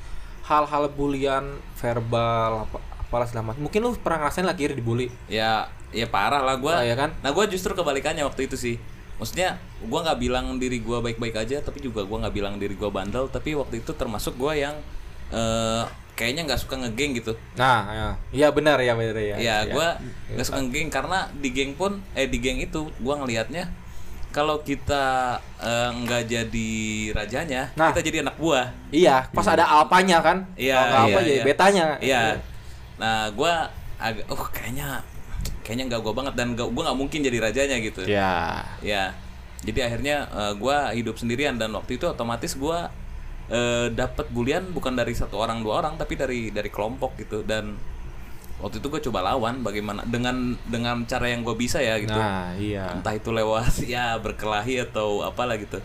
hal-hal 0.48 0.90
bulian 0.90 1.62
verbal 1.78 2.66
apa 2.66 2.80
apalah 3.10 3.26
segala 3.26 3.52
macam 3.52 3.66
mungkin 3.66 3.82
lu 3.82 3.98
pernah 3.98 4.22
ngerasain 4.22 4.46
lah 4.46 4.54
kiri 4.54 4.78
dibully. 4.78 5.10
Ya 5.26 5.66
ya 5.90 6.06
parah 6.06 6.46
lah 6.46 6.62
gua. 6.62 6.80
Oh, 6.80 6.86
ya 6.86 6.94
kan? 6.94 7.10
nah 7.26 7.34
gua 7.34 7.50
justru 7.50 7.74
kebalikannya 7.74 8.22
waktu 8.22 8.46
itu 8.46 8.54
sih. 8.54 8.76
Maksudnya 9.18 9.58
gua 9.90 10.06
nggak 10.06 10.20
bilang 10.22 10.46
diri 10.62 10.78
gua 10.78 11.02
baik-baik 11.02 11.36
aja 11.42 11.58
tapi 11.66 11.82
juga 11.82 12.06
gua 12.06 12.22
nggak 12.30 12.36
bilang 12.38 12.62
diri 12.62 12.78
gua 12.78 12.94
bandel. 12.94 13.26
Tapi 13.34 13.58
waktu 13.58 13.82
itu 13.82 13.92
termasuk 13.98 14.38
gua 14.38 14.54
yang 14.54 14.78
eh 15.34 15.84
kayaknya 16.14 16.46
nggak 16.54 16.62
suka 16.62 16.78
ngegeng 16.86 17.18
gitu. 17.18 17.34
Nah 17.58 17.80
ya. 17.90 18.10
Iya 18.30 18.48
benar 18.54 18.78
ya 18.78 18.94
benar 18.94 19.18
ya. 19.18 19.36
Ya 19.42 19.58
gua 19.74 19.98
nggak 20.30 20.46
suka 20.46 20.62
ngegeng 20.62 20.94
karena 20.94 21.26
di 21.34 21.50
geng 21.50 21.74
pun 21.74 21.98
eh 22.14 22.30
di 22.30 22.38
geng 22.38 22.62
itu 22.62 22.94
gua 23.02 23.18
ngelihatnya 23.18 23.74
kalau 24.30 24.62
kita 24.62 25.38
eh, 25.58 25.90
nggak 25.90 26.24
jadi 26.30 26.72
rajanya 27.18 27.74
Nah. 27.74 27.90
kita 27.90 28.06
jadi 28.06 28.22
anak 28.22 28.38
buah. 28.38 28.70
Iya 28.94 29.26
pas 29.34 29.50
ada 29.50 29.66
alpanya 29.66 30.22
kan. 30.22 30.46
Iya, 30.54 30.78
iya, 30.78 31.00
apa 31.10 31.20
iya. 31.26 31.42
betanya. 31.42 31.86
Iya. 31.98 32.22
Nah, 33.00 33.32
gua 33.34 33.72
agak 34.00 34.28
oh 34.28 34.44
kayaknya 34.52 35.04
kayaknya 35.64 35.96
nggak 35.96 36.02
gua 36.04 36.14
banget 36.16 36.34
dan 36.36 36.56
gak, 36.56 36.68
gua 36.72 36.92
nggak 36.92 37.00
mungkin 37.00 37.20
jadi 37.24 37.38
rajanya 37.40 37.78
gitu. 37.80 38.04
ya. 38.06 38.64
Ya. 38.84 39.16
Jadi 39.64 39.80
akhirnya 39.84 40.28
eh, 40.30 40.54
gua 40.60 40.92
hidup 40.92 41.16
sendirian 41.16 41.56
dan 41.56 41.72
waktu 41.72 41.96
itu 41.96 42.06
otomatis 42.06 42.56
gua 42.60 42.92
eh, 43.48 43.88
dapat 43.92 44.28
bulian 44.30 44.70
bukan 44.76 44.94
dari 44.94 45.16
satu 45.16 45.40
orang 45.40 45.64
dua 45.64 45.84
orang 45.84 45.96
tapi 45.96 46.20
dari 46.20 46.52
dari 46.52 46.68
kelompok 46.68 47.16
gitu. 47.18 47.42
Dan 47.48 47.80
waktu 48.60 48.84
itu 48.84 48.88
gue 48.92 49.02
coba 49.08 49.24
lawan 49.24 49.64
bagaimana 49.64 50.04
dengan 50.04 50.52
dengan 50.68 51.08
cara 51.08 51.32
yang 51.32 51.48
gue 51.48 51.56
bisa 51.56 51.80
ya 51.80 51.96
gitu. 51.96 52.12
Nah 52.12 52.52
iya. 52.60 52.92
Entah 52.92 53.16
itu 53.16 53.32
lewat 53.32 53.84
ya 53.88 54.20
berkelahi 54.20 54.84
atau 54.84 55.24
apalah 55.24 55.56
gitu. 55.56 55.80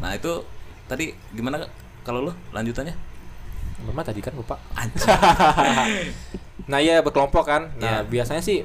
Nah 0.00 0.16
itu 0.16 0.40
tadi 0.88 1.12
gimana 1.36 1.68
kalau 2.02 2.24
lu 2.24 2.32
lanjutannya 2.56 2.96
Mama 3.86 4.02
tadi 4.02 4.20
kan 4.20 4.34
lupa. 4.34 4.56
Nah 6.70 6.78
iya 6.78 7.02
berkelompok 7.02 7.44
kan. 7.46 7.62
Nah 7.82 8.04
Iya. 8.04 8.06
biasanya 8.06 8.42
sih 8.44 8.62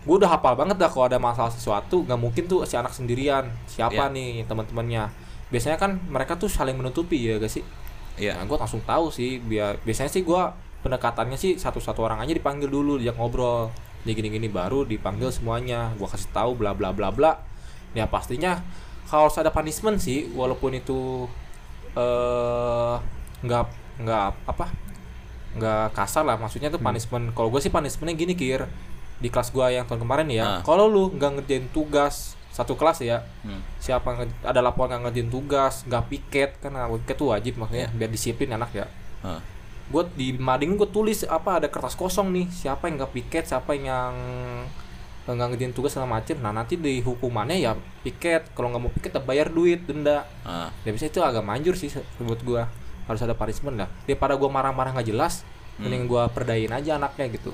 gue 0.00 0.16
udah 0.16 0.30
hafal 0.32 0.54
banget 0.56 0.78
dah 0.78 0.88
kalau 0.88 1.10
ada 1.10 1.18
masalah 1.20 1.50
sesuatu 1.50 2.06
nggak 2.06 2.20
mungkin 2.20 2.44
tuh 2.46 2.62
si 2.62 2.78
anak 2.78 2.94
sendirian. 2.94 3.50
Siapa 3.66 4.06
Iya. 4.06 4.14
nih 4.14 4.30
teman-temannya? 4.46 5.10
Biasanya 5.50 5.76
kan 5.76 5.98
mereka 6.06 6.38
tuh 6.38 6.46
saling 6.46 6.78
menutupi 6.78 7.18
ya 7.18 7.42
gak 7.42 7.50
sih? 7.50 7.66
Iya. 8.14 8.38
Nah, 8.38 8.46
gue 8.46 8.54
langsung 8.54 8.78
tahu 8.86 9.10
sih 9.10 9.42
biar 9.42 9.82
biasanya 9.82 10.06
sih 10.08 10.22
gue 10.22 10.42
pendekatannya 10.80 11.34
sih 11.34 11.58
satu-satu 11.58 12.00
orang 12.00 12.22
aja 12.22 12.30
dipanggil 12.30 12.70
dulu 12.70 13.02
diajak 13.02 13.18
ngobrol. 13.18 13.74
Dia 14.06 14.14
gini-gini 14.14 14.46
baru 14.46 14.86
dipanggil 14.86 15.34
semuanya. 15.34 15.90
Gue 15.98 16.06
kasih 16.06 16.30
tahu 16.30 16.54
bla 16.54 16.70
bla 16.70 16.94
bla 16.94 17.10
bla. 17.10 17.34
Ya 17.90 18.06
pastinya 18.06 18.62
kalau 19.10 19.26
harus 19.26 19.36
ada 19.36 19.50
punishment 19.50 19.98
sih 19.98 20.30
walaupun 20.30 20.70
itu 20.72 21.26
eh 21.98 22.94
nggak 23.42 23.64
nggak 24.00 24.26
apa 24.46 24.66
nggak 25.50 25.92
kasar 25.92 26.22
lah. 26.22 26.36
Maksudnya 26.36 26.68
tuh 26.68 26.78
punishment. 26.78 27.32
Kalau 27.32 27.48
gue 27.48 27.58
sih 27.58 27.68
punishmentnya 27.68 28.14
gini 28.14 28.34
kir. 28.34 28.64
Di 29.20 29.28
kelas 29.28 29.50
gue 29.50 29.66
yang 29.70 29.84
tahun 29.84 30.00
kemarin 30.00 30.28
ya 30.28 30.44
Ah. 30.46 30.60
kalau 30.64 30.88
lu 30.88 31.12
nggak 31.12 31.44
ngerjain 31.44 31.68
tugas 31.68 32.32
satu 32.50 32.72
kelas 32.72 32.98
ya 33.00 33.20
Hmm. 33.44 33.60
siapa 33.76 34.16
ada 34.42 34.58
laporan 34.58 34.96
nggak 34.96 35.12
ngerjain 35.12 35.28
tugas 35.28 35.84
nggak 35.84 36.04
piket 36.08 36.50
kan 36.58 36.72
nah, 36.72 36.88
piket 36.90 37.14
tuh 37.14 37.28
wajib 37.30 37.54
maksudnya 37.54 37.92
biar 37.92 38.08
disiplin 38.08 38.48
anak 38.50 38.72
ya. 38.72 38.86
Hah. 39.20 39.40
gue 39.90 40.02
di 40.14 40.28
mading 40.32 40.78
gue 40.78 40.86
tulis 40.86 41.26
apa 41.26 41.58
ada 41.58 41.68
kertas 41.68 41.92
kosong 41.94 42.30
nih 42.30 42.46
siapa 42.48 42.86
yang 42.86 42.96
nggak 42.96 43.12
piket 43.12 43.44
siapa 43.44 43.74
yang 43.74 44.14
nggak 45.26 45.46
ngerjain 45.46 45.70
tugas 45.70 45.92
segala 45.92 46.16
macem. 46.16 46.40
Nah 46.40 46.50
nanti 46.50 46.74
di 46.74 46.98
hukumannya 46.98 47.60
ya 47.60 47.76
piket. 48.00 48.50
Kalau 48.50 48.72
nggak 48.72 48.80
mau 48.80 48.90
piket 48.90 49.12
ya 49.12 49.20
bayar 49.20 49.46
duit 49.46 49.84
denda. 49.84 50.24
Ah. 50.42 50.72
ya 50.80 50.90
bisa 50.90 51.06
itu 51.06 51.20
agak 51.20 51.44
manjur 51.44 51.76
sih 51.76 51.92
buat 52.18 52.40
gue 52.40 52.62
harus 53.10 53.20
ada 53.20 53.34
punishment 53.34 53.74
lah 53.76 53.90
daripada 54.06 54.34
gue 54.34 54.46
marah-marah 54.46 54.94
nggak 54.94 55.08
jelas 55.08 55.42
mending 55.76 56.06
gue 56.06 56.22
perdayin 56.30 56.70
aja 56.70 56.94
anaknya 56.94 57.26
gitu 57.32 57.50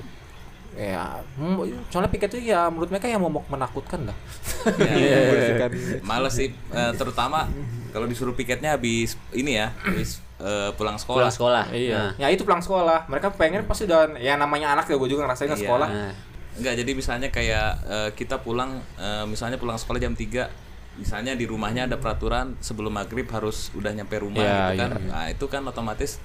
ya 0.77 1.25
hmm, 1.35 1.57
soalnya 1.89 2.05
piket 2.07 2.29
itu 2.31 2.53
ya 2.53 2.69
menurut 2.69 2.93
mereka 2.93 3.09
yang 3.09 3.17
mau 3.19 3.33
menakutkan 3.33 4.05
lah 4.05 4.17
Iya. 4.67 5.57
Kan. 5.57 5.71
Males 6.03 6.33
sih 6.33 6.51
eh, 6.53 6.91
terutama 6.93 7.49
kalau 7.89 8.05
disuruh 8.05 8.35
piketnya 8.35 8.75
habis 8.75 9.15
ini 9.31 9.57
ya, 9.57 9.71
habis 9.79 10.19
eh, 10.37 10.69
pulang 10.75 10.99
sekolah. 10.99 11.17
pulang 11.23 11.33
sekolah 11.33 11.63
Iya. 11.71 11.97
Nah. 11.97 12.11
Ya 12.19 12.27
itu 12.29 12.43
pulang 12.43 12.59
sekolah. 12.59 13.07
Mereka 13.07 13.33
pengen 13.33 13.63
pasti 13.63 13.87
udah 13.87 14.19
ya 14.19 14.35
namanya 14.35 14.75
anak 14.75 14.85
ya 14.85 14.99
gue 14.99 15.07
juga 15.07 15.25
ngerasain 15.25 15.47
ke 15.47 15.55
Iya. 15.55 15.63
sekolah. 15.63 15.87
Nah. 15.87 16.13
Enggak, 16.57 16.73
jadi 16.75 16.91
misalnya 16.91 17.29
kayak 17.31 17.69
eh, 17.87 18.09
kita 18.13 18.37
pulang 18.37 18.77
eh, 18.99 19.23
misalnya 19.23 19.55
pulang 19.55 19.79
sekolah 19.79 19.97
jam 19.97 20.13
3 20.13 20.66
misalnya 20.97 21.37
di 21.37 21.45
rumahnya 21.45 21.85
ada 21.85 21.97
peraturan 21.97 22.57
sebelum 22.59 22.89
maghrib 22.91 23.29
harus 23.29 23.69
udah 23.73 23.93
nyampe 23.93 24.17
rumah 24.17 24.41
Iya, 24.41 24.53
gitu 24.73 24.73
kan. 24.81 24.89
iya. 24.97 25.09
Nah, 25.09 25.25
itu 25.29 25.45
kan 25.45 25.61
otomatis 25.63 26.17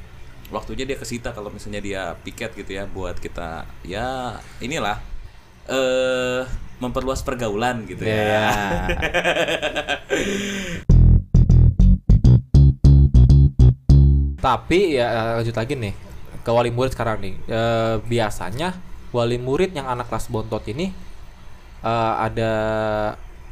waktunya 0.49 0.85
dia 0.85 0.97
kesita 0.97 1.33
kalau 1.33 1.49
misalnya 1.49 1.81
dia 1.81 2.03
piket 2.21 2.53
gitu 2.53 2.77
ya 2.77 2.85
buat 2.85 3.17
kita 3.17 3.65
ya 3.85 4.37
inilah 4.61 5.01
eh 5.65 6.43
memperluas 6.83 7.23
pergaulan 7.23 7.87
gitu 7.87 8.03
ya. 8.03 8.17
Iya. 8.19 8.49
Tapi 14.43 14.99
ya 14.99 15.39
lanjut 15.39 15.55
lagi 15.55 15.75
nih 15.79 15.95
ke 16.43 16.51
wali 16.51 16.75
murid 16.75 16.91
sekarang 16.93 17.23
nih. 17.23 17.35
Eh, 17.47 17.95
biasanya 18.03 18.75
wali 19.15 19.39
murid 19.39 19.71
yang 19.77 19.87
anak 19.87 20.11
kelas 20.11 20.27
bontot 20.27 20.65
ini 20.67 20.91
eh, 21.85 22.13
ada 22.19 22.53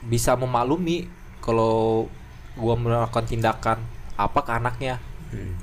bisa 0.03 0.33
memaklumi 0.35 1.09
kalau 1.39 2.09
gua 2.55 2.75
melakukan 2.75 3.25
tindakan 3.25 3.79
apa 4.15 4.41
ke 4.41 4.53
anaknya. 4.53 4.95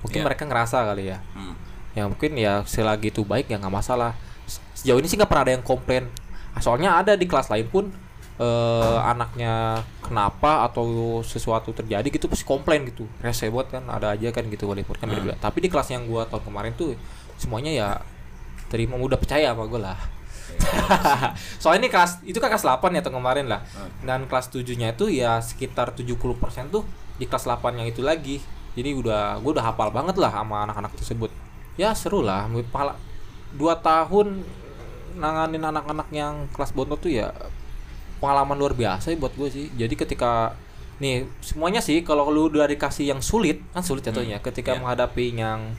Mungkin 0.01 0.21
Iya. 0.21 0.25
mereka 0.25 0.43
ngerasa 0.43 0.77
kali 0.85 1.11
ya. 1.11 1.19
Hmm. 1.33 1.55
ya 1.91 2.05
mungkin 2.05 2.37
ya 2.37 2.61
selagi 2.61 3.09
itu 3.09 3.25
baik 3.25 3.49
ya 3.49 3.57
nggak 3.57 3.73
masalah 3.73 4.13
Se- 4.45 4.61
sejauh 4.77 5.01
ini 5.01 5.09
sih 5.09 5.17
nggak 5.17 5.25
pernah 5.25 5.49
ada 5.49 5.53
yang 5.53 5.65
komplain 5.65 6.05
Ah, 6.53 6.61
soalnya 6.61 6.93
ada 6.93 7.17
di 7.17 7.25
kelas 7.25 7.49
lain 7.49 7.65
pun 7.65 7.89
eh, 8.37 8.97
anaknya 9.01 9.81
kenapa 9.99 10.61
atau 10.63 10.85
sesuatu 11.19 11.73
terjadi 11.73 12.05
gitu 12.05 12.29
pasti 12.29 12.45
komplain 12.45 12.85
gitu 12.85 13.09
rese 13.17 13.49
buat 13.49 13.65
kan 13.67 13.81
ada 13.89 14.13
aja 14.13 14.29
kan 14.29 14.45
gitu 14.45 14.69
walaupun 14.69 14.93
kan 14.93 15.09
beda-beda 15.09 15.41
tapi 15.41 15.57
di 15.57 15.73
kelas 15.73 15.89
yang 15.89 16.05
gua 16.05 16.29
tahun 16.29 16.45
kemarin 16.45 16.77
tuh 16.77 16.93
semuanya 17.33 17.73
ya 17.73 17.89
terima 18.69 18.93
udah 18.93 19.17
percaya 19.17 19.49
sama 19.49 19.65
gue 19.65 19.81
lah 19.81 19.97
soalnya 21.61 21.87
ini 21.87 21.89
kelas 21.91 22.23
itu 22.23 22.37
kan 22.39 22.49
kelas 22.49 22.65
8 22.65 22.79
ya 22.93 23.01
tahun 23.03 23.19
kemarin 23.19 23.45
lah. 23.47 23.61
Dan 24.03 24.25
kelas 24.25 24.49
7 24.49 24.63
nya 24.75 24.93
itu 24.93 25.11
ya 25.11 25.39
sekitar 25.39 25.93
70% 25.93 26.17
tuh 26.71 26.83
di 27.17 27.25
kelas 27.25 27.45
8 27.45 27.77
yang 27.77 27.87
itu 27.87 28.01
lagi. 28.03 28.39
Jadi 28.77 28.93
udah 28.93 29.41
gue 29.41 29.51
udah 29.57 29.65
hafal 29.73 29.89
banget 29.89 30.15
lah 30.21 30.29
sama 30.29 30.63
anak-anak 30.69 30.93
tersebut. 30.95 31.31
Ya 31.77 31.93
seru 31.97 32.21
lah. 32.21 32.45
Pala 32.69 32.93
dua 33.55 33.79
tahun 33.79 34.43
nanganin 35.17 35.63
anak-anak 35.65 36.07
yang 36.13 36.45
kelas 36.53 36.75
bontot 36.77 37.01
tuh 37.01 37.09
ya 37.09 37.33
pengalaman 38.21 38.53
luar 38.53 38.73
biasa 38.77 39.13
ya 39.13 39.17
buat 39.17 39.33
gue 39.33 39.49
sih. 39.49 39.65
Jadi 39.73 39.97
ketika 39.97 40.53
nih 40.97 41.25
semuanya 41.41 41.81
sih 41.81 42.01
kalau 42.01 42.29
lu 42.29 42.49
udah 42.49 42.65
dikasih 42.65 43.09
yang 43.13 43.21
sulit 43.21 43.61
kan 43.73 43.81
sulit 43.81 44.05
jatuhnya. 44.05 44.37
Ketika 44.41 44.77
Iya. 44.77 44.81
menghadapi 44.81 45.25
yang 45.33 45.73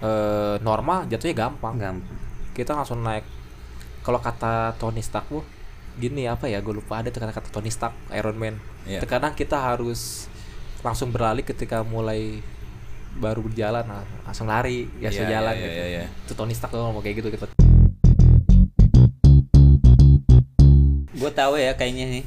eh, 0.00 0.56
normal 0.60 1.08
jatuhnya 1.08 1.48
gampang. 1.48 1.76
Gampang. 1.80 2.18
Kita 2.52 2.76
langsung 2.76 3.00
naik 3.00 3.24
kalau 4.10 4.18
kata 4.18 4.74
Tony 4.82 5.06
Stark 5.06 5.30
bu 5.30 5.46
gini 5.94 6.26
apa 6.26 6.50
ya 6.50 6.58
gue 6.58 6.74
lupa 6.74 6.98
ada 6.98 7.14
tuh 7.14 7.22
kata-kata 7.22 7.46
Tony 7.54 7.70
Stark 7.70 7.94
Iron 8.10 8.34
Man. 8.34 8.58
Iya. 8.82 8.98
terkadang 8.98 9.38
kita 9.38 9.54
harus 9.54 10.26
langsung 10.82 11.14
beralih 11.14 11.46
ketika 11.46 11.86
mulai 11.86 12.42
baru 13.22 13.46
berjalan 13.46 13.86
nah, 13.86 14.02
langsung 14.26 14.50
lari 14.50 14.90
ya 14.98 15.14
Iya, 15.14 15.30
jalan 15.30 15.54
iya, 15.54 15.62
gitu. 15.62 15.78
iya, 15.78 15.86
iya. 15.86 16.04
itu 16.26 16.32
Tony 16.34 16.58
Stark 16.58 16.74
tuh 16.74 16.82
ngomong 16.82 17.06
kayak 17.06 17.22
gitu 17.22 17.30
gitu. 17.30 17.46
Gue 21.14 21.30
tahu 21.30 21.54
ya 21.54 21.78
kayaknya 21.78 22.18
nih. 22.18 22.24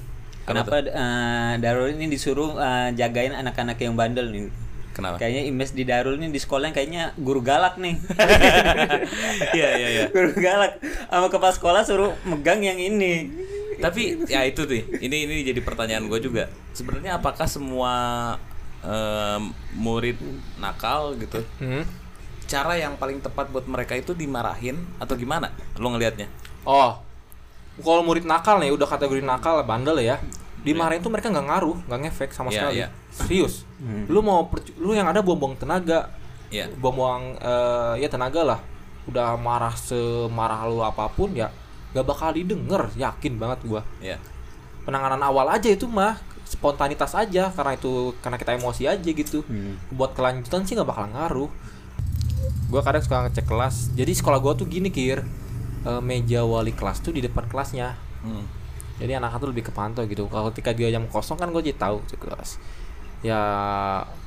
Apa 0.48 0.48
kenapa 0.48 0.76
eh, 0.88 1.52
Darul 1.60 2.00
ini 2.00 2.08
disuruh 2.08 2.56
eh, 2.64 2.96
jagain 2.96 3.36
anak-anak 3.36 3.76
yang 3.84 4.00
bandel 4.00 4.32
nih 4.32 4.48
Kenapa? 4.94 5.18
kayaknya 5.18 5.44
image 5.44 5.74
di 5.74 5.84
Darul 5.84 6.16
ini 6.16 6.30
di 6.30 6.38
sekolah 6.38 6.70
kayaknya 6.70 7.18
guru 7.18 7.42
galak 7.42 7.76
nih 7.76 7.98
Iya, 9.58 9.70
iya, 9.74 9.88
iya. 9.90 10.04
guru 10.08 10.32
galak 10.34 10.78
sama 11.10 11.28
kepala 11.28 11.52
sekolah 11.52 11.82
suruh 11.82 12.14
megang 12.24 12.62
yang 12.62 12.78
ini 12.78 13.30
Tapi 13.74 14.30
ya 14.30 14.46
itu 14.46 14.64
tuh. 14.64 14.80
Ini 14.80 15.28
ini 15.28 15.44
jadi 15.44 15.60
pertanyaan 15.60 16.06
gue 16.06 16.20
juga. 16.22 16.48
Sebenarnya 16.72 17.18
apakah 17.18 17.44
semua 17.44 17.92
em, 18.80 19.50
murid 19.74 20.16
nakal 20.56 21.18
gitu 21.18 21.42
Hmm. 21.58 21.84
cara 22.46 22.76
yang 22.76 22.96
paling 22.96 23.18
tepat 23.18 23.50
buat 23.50 23.66
mereka 23.66 23.96
itu 23.96 24.14
dimarahin 24.14 24.78
atau 25.00 25.16
gimana 25.16 25.50
lo 25.76 25.90
ngelihatnya 25.90 26.28
oh 26.62 27.00
kalau 27.80 28.04
murid 28.04 28.24
nakal 28.24 28.60
nih 28.60 28.70
udah 28.70 28.86
kategori 28.86 29.20
nakal 29.20 29.64
bandel 29.64 29.98
ya 29.98 30.20
dimarahin 30.64 31.00
tuh 31.00 31.12
mereka 31.12 31.28
nggak 31.28 31.46
ngaruh 31.46 31.78
nggak 31.86 32.00
ngefek 32.08 32.32
sama 32.32 32.50
Iya, 32.50 32.56
sekali. 32.58 32.76
iya. 32.80 32.88
serius. 33.12 33.68
Hmm. 33.78 34.08
lu 34.08 34.20
mau 34.20 34.48
lu 34.80 34.92
yang 34.92 35.06
ada 35.06 35.20
buang-buang 35.20 35.56
tenaga. 35.56 36.10
Iya. 36.48 36.70
buang-buang 36.74 37.36
eh, 37.38 37.94
ya 38.00 38.08
tenaga 38.08 38.42
lah. 38.46 38.60
Udah 39.04 39.36
marah 39.36 39.76
semarah 39.76 40.64
lu 40.66 40.80
apa 40.80 41.10
pun 41.10 41.36
ya 41.36 41.52
gak 41.92 42.06
bakal 42.06 42.32
didengar. 42.32 42.88
Yakin 42.96 43.36
banget 43.36 43.60
gua. 43.68 43.84
Ya 44.00 44.18
penanganan 44.84 45.20
awal 45.20 45.48
aja 45.48 45.68
itu 45.68 45.88
mah 45.88 46.20
spontanitas 46.44 47.16
aja 47.16 47.48
karena 47.50 47.72
itu 47.74 48.12
karena 48.20 48.36
kita 48.36 48.52
emosi 48.54 48.84
aja 48.84 49.10
gitu. 49.10 49.44
Hmm. 49.44 49.80
buat 49.92 50.12
kelanjutan 50.12 50.64
sih 50.64 50.74
nggak 50.74 50.88
bakal 50.88 51.06
ngaruh. 51.08 51.52
Gua 52.68 52.82
kadang 52.82 53.04
suka 53.04 53.28
ngecek 53.28 53.46
kelas. 53.46 53.92
Jadi 53.94 54.12
sekolah 54.12 54.40
gua 54.40 54.54
tuh 54.54 54.66
gini 54.66 54.88
kir. 54.90 55.22
Eh, 55.84 56.02
meja 56.02 56.42
wali 56.44 56.72
kelas 56.72 57.00
tuh 57.00 57.12
di 57.12 57.20
depan 57.20 57.44
kelasnya. 57.46 58.00
Hmm. 58.24 58.48
Jadi 59.02 59.18
anak 59.18 59.42
tuh 59.42 59.50
lebih 59.50 59.70
kepantau 59.74 60.06
gitu. 60.06 60.30
Kalau 60.30 60.54
ketika 60.54 60.72
dia 60.74 60.94
jam 60.94 61.10
kosong 61.10 61.40
kan 61.40 61.50
gue 61.50 61.62
jadi 61.66 61.78
tahu 61.78 62.02
cek 62.06 62.20
kelas. 62.22 62.62
Ya 63.26 63.42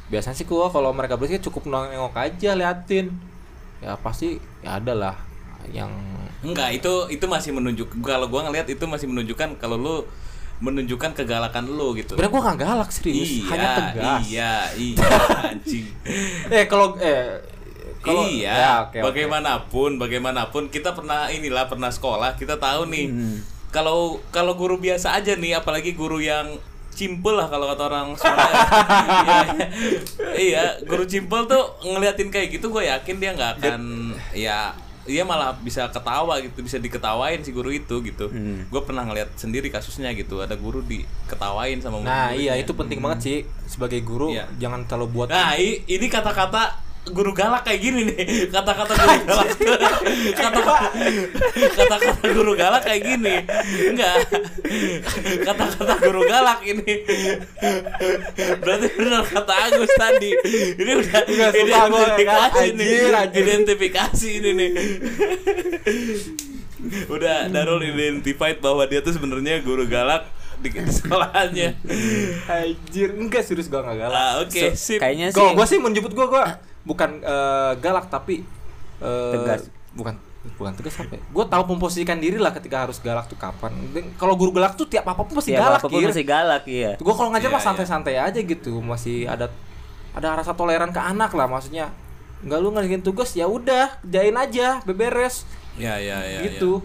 biasanya 0.08 0.36
sih 0.38 0.46
gua 0.46 0.70
kalau 0.70 0.94
mereka 0.94 1.18
berisik 1.18 1.44
cukup 1.46 1.68
nengok 1.70 2.16
aja 2.16 2.56
liatin. 2.56 3.12
Ya 3.84 3.94
pasti 4.00 4.40
ya 4.64 4.80
ada 4.80 4.96
lah 4.96 5.16
yang 5.74 5.90
enggak 6.46 6.78
itu 6.78 6.92
itu 7.10 7.26
masih 7.26 7.50
menunjuk 7.52 7.90
kalau 8.00 8.30
gua 8.30 8.46
ngelihat 8.48 8.70
itu 8.70 8.86
masih 8.86 9.10
menunjukkan 9.10 9.58
kalau 9.58 9.76
lu 9.76 9.96
menunjukkan 10.64 11.12
kegalakan 11.12 11.68
lu 11.68 11.92
gitu. 11.98 12.16
Sebenarnya 12.16 12.32
gua 12.32 12.42
nggak 12.48 12.58
galak 12.64 12.90
serius. 12.90 13.28
Iya 13.28 13.44
hanya 13.52 13.68
tegas. 13.76 14.20
iya 14.24 14.52
iya 14.78 15.08
anjing. 15.52 15.86
Eh 16.48 16.64
kalau 16.64 16.96
eh 16.96 17.36
kalau 18.06 18.22
iya, 18.30 18.54
ya, 18.54 18.74
oke, 18.86 19.02
oke. 19.02 19.06
bagaimanapun, 19.10 19.90
bagaimanapun 19.98 20.70
kita 20.70 20.94
pernah 20.94 21.26
inilah 21.26 21.66
pernah 21.66 21.90
sekolah, 21.90 22.38
kita 22.38 22.54
tahu 22.54 22.86
nih. 22.86 23.10
Hmm. 23.10 23.55
Kalau 23.76 24.24
kalau 24.32 24.56
guru 24.56 24.80
biasa 24.80 25.12
aja 25.12 25.36
nih, 25.36 25.60
apalagi 25.60 25.92
guru 25.92 26.16
yang 26.16 26.56
simpel 26.88 27.36
lah 27.36 27.52
kalau 27.52 27.68
kata 27.68 27.82
orang 27.86 28.16
Sunda. 28.16 28.40
iya, 29.20 29.44
iya, 30.32 30.64
guru 30.80 31.04
simpel 31.04 31.44
tuh 31.44 31.76
ngeliatin 31.84 32.32
kayak 32.32 32.56
gitu, 32.56 32.72
gue 32.72 32.88
yakin 32.88 33.20
dia 33.20 33.36
nggak 33.36 33.50
akan 33.60 33.80
ya 34.32 34.72
dia 35.04 35.22
malah 35.22 35.54
bisa 35.60 35.86
ketawa 35.92 36.40
gitu, 36.40 36.64
bisa 36.64 36.80
diketawain 36.80 37.44
si 37.44 37.52
guru 37.52 37.68
itu 37.68 38.00
gitu. 38.00 38.32
Hmm. 38.32 38.64
Gue 38.72 38.80
pernah 38.80 39.04
ngeliat 39.04 39.36
sendiri 39.36 39.68
kasusnya 39.68 40.08
gitu, 40.16 40.40
ada 40.40 40.56
guru 40.56 40.80
diketawain 40.80 41.78
sama 41.84 42.00
nah 42.00 42.32
iya 42.32 42.56
itu 42.56 42.72
penting 42.72 43.04
banget 43.04 43.20
sih 43.20 43.38
sebagai 43.68 44.00
guru 44.00 44.32
Iya. 44.32 44.48
jangan 44.56 44.88
terlalu 44.88 45.20
buat 45.20 45.28
Nah, 45.28 45.52
ini 45.60 46.06
kata-kata 46.08 46.85
guru 47.06 47.30
galak 47.30 47.62
kayak 47.62 47.80
gini 47.80 48.00
nih. 48.04 48.26
Kata-kata 48.54 48.92
guru 48.92 49.18
galak. 49.24 49.48
Kata-kata 50.40 50.74
kata-kata 51.72 52.24
guru 52.30 52.52
galak 52.52 52.82
kayak 52.82 53.02
gini. 53.04 53.34
Enggak. 53.86 54.16
Kata-kata 55.40 55.94
guru 56.00 56.22
galak 56.22 56.60
ini. 56.62 56.92
Berarti 58.58 58.86
benar 58.92 59.22
kata 59.24 59.52
Agus 59.64 59.92
tadi. 59.92 60.30
Ini 60.76 60.92
udah 60.96 61.20
Enggak, 61.24 61.50
sumpah 61.52 61.82
gua 61.84 61.98
identifikasi 62.00 62.24
galak. 62.24 62.50
nih 62.72 62.86
Anjir, 62.86 63.12
anjir. 63.12 63.40
identifikasi 63.40 64.28
ini 64.34 64.50
nih. 64.52 64.70
Udah 67.08 67.48
Darul 67.48 67.82
identified 67.82 68.60
bahwa 68.60 68.84
dia 68.84 69.00
tuh 69.00 69.10
sebenarnya 69.10 69.58
guru 69.60 69.86
galak 69.86 70.28
di 70.56 70.72
sekolahannya 70.72 71.76
Anjir, 72.46 73.12
enggak 73.12 73.44
serius 73.44 73.66
gua 73.66 73.84
enggak 73.84 74.08
galak. 74.08 74.16
ah, 74.16 74.32
oke 74.40 74.56
So, 74.56 74.72
sip. 74.74 74.98
Kayaknya 74.98 75.28
sih 75.28 75.36
Gua 75.36 75.52
gua 75.52 75.66
sih 75.66 75.78
menjemput 75.78 76.12
gua 76.12 76.26
gua 76.26 76.44
bukan 76.86 77.18
eh, 77.18 77.72
galak 77.76 78.06
tapi 78.06 78.46
eh, 79.02 79.32
Tegas. 79.34 79.66
Bukan 79.92 80.14
bukan 80.46 80.78
tegas 80.78 80.94
apa? 81.02 81.18
ya? 81.18 81.22
Gua 81.34 81.42
tahu 81.42 81.74
memposisikan 81.74 82.22
diri 82.22 82.38
lah 82.38 82.54
ketika 82.54 82.86
harus 82.86 83.02
galak 83.02 83.26
tuh 83.26 83.34
kapan. 83.34 83.74
Kalau 84.14 84.38
guru 84.38 84.54
galak 84.54 84.78
tuh 84.78 84.86
tiap 84.86 85.02
apa 85.02 85.26
pun 85.26 85.34
pasti 85.34 85.50
ya 85.50 85.58
galak 85.58 85.82
apa 85.82 85.90
pun 85.90 85.98
masih 85.98 86.22
galak 86.22 86.62
iya 86.70 86.94
Gua 87.02 87.18
kalau 87.18 87.34
ngajar 87.34 87.50
Iya, 87.50 87.56
mah 87.58 87.62
santai-santai 87.66 88.14
aja 88.14 88.38
gitu, 88.38 88.78
masih 88.78 89.26
ada 89.26 89.50
ada 90.14 90.38
rasa 90.38 90.54
toleran 90.54 90.94
ke 90.94 91.02
anak 91.02 91.34
lah 91.34 91.50
maksudnya. 91.50 91.90
Enggak 92.46 92.58
lu 92.62 92.70
ngerjain 92.70 93.02
tugas 93.02 93.34
ya 93.34 93.50
udah, 93.50 93.98
kerjain 94.06 94.38
aja, 94.38 94.78
beberes 94.86 95.42
ya 95.74 95.98
ya 95.98 96.22
ya 96.22 96.46
gitu. 96.46 96.78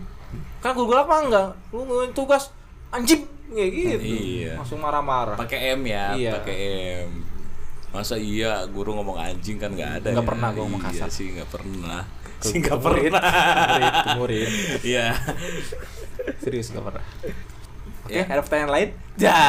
Kan 0.58 0.74
guru 0.74 0.98
galak 0.98 1.06
mah 1.06 1.20
enggak, 1.22 1.48
lu 1.70 1.86
ngerjain 1.86 2.14
tugas 2.18 2.50
anjing 2.90 3.30
kayak 3.54 3.72
gitu. 3.78 3.96
Iya. 4.02 4.58
Langsung 4.58 4.82
marah-marah. 4.82 5.38
pakai 5.38 5.78
M 5.78 5.86
ya 5.86 6.18
Iya. 6.18 6.32
pakai 6.34 6.56
M 7.06 7.10
masa 7.92 8.16
iya 8.16 8.64
guru 8.66 8.96
ngomong 8.96 9.18
anjing 9.18 9.56
kan 9.56 9.70
nggak 9.70 9.92
ada 10.00 10.08
Nggak 10.10 10.24
ya? 10.24 10.30
pernah 10.32 10.48
gua 10.50 10.64
ngomong 10.64 10.82
iya 10.82 10.92
kasar. 10.98 11.10
sih 11.12 11.28
nggak 11.32 11.50
pernah 11.50 12.02
Ke- 12.40 12.48
sih 12.48 12.58
nggak 12.58 12.80
pernah 12.80 13.22
murid, 13.22 13.94
ke 13.94 14.10
murid. 14.16 14.50
iya 14.82 15.06
Serius 16.38 16.70
gak 16.70 16.82
pernah. 16.84 17.06
Oke, 18.04 18.14
Ya. 18.14 18.26
ada 18.26 18.42
pertanyaan 18.42 18.72
lain? 18.72 18.90
Ya. 19.18 19.42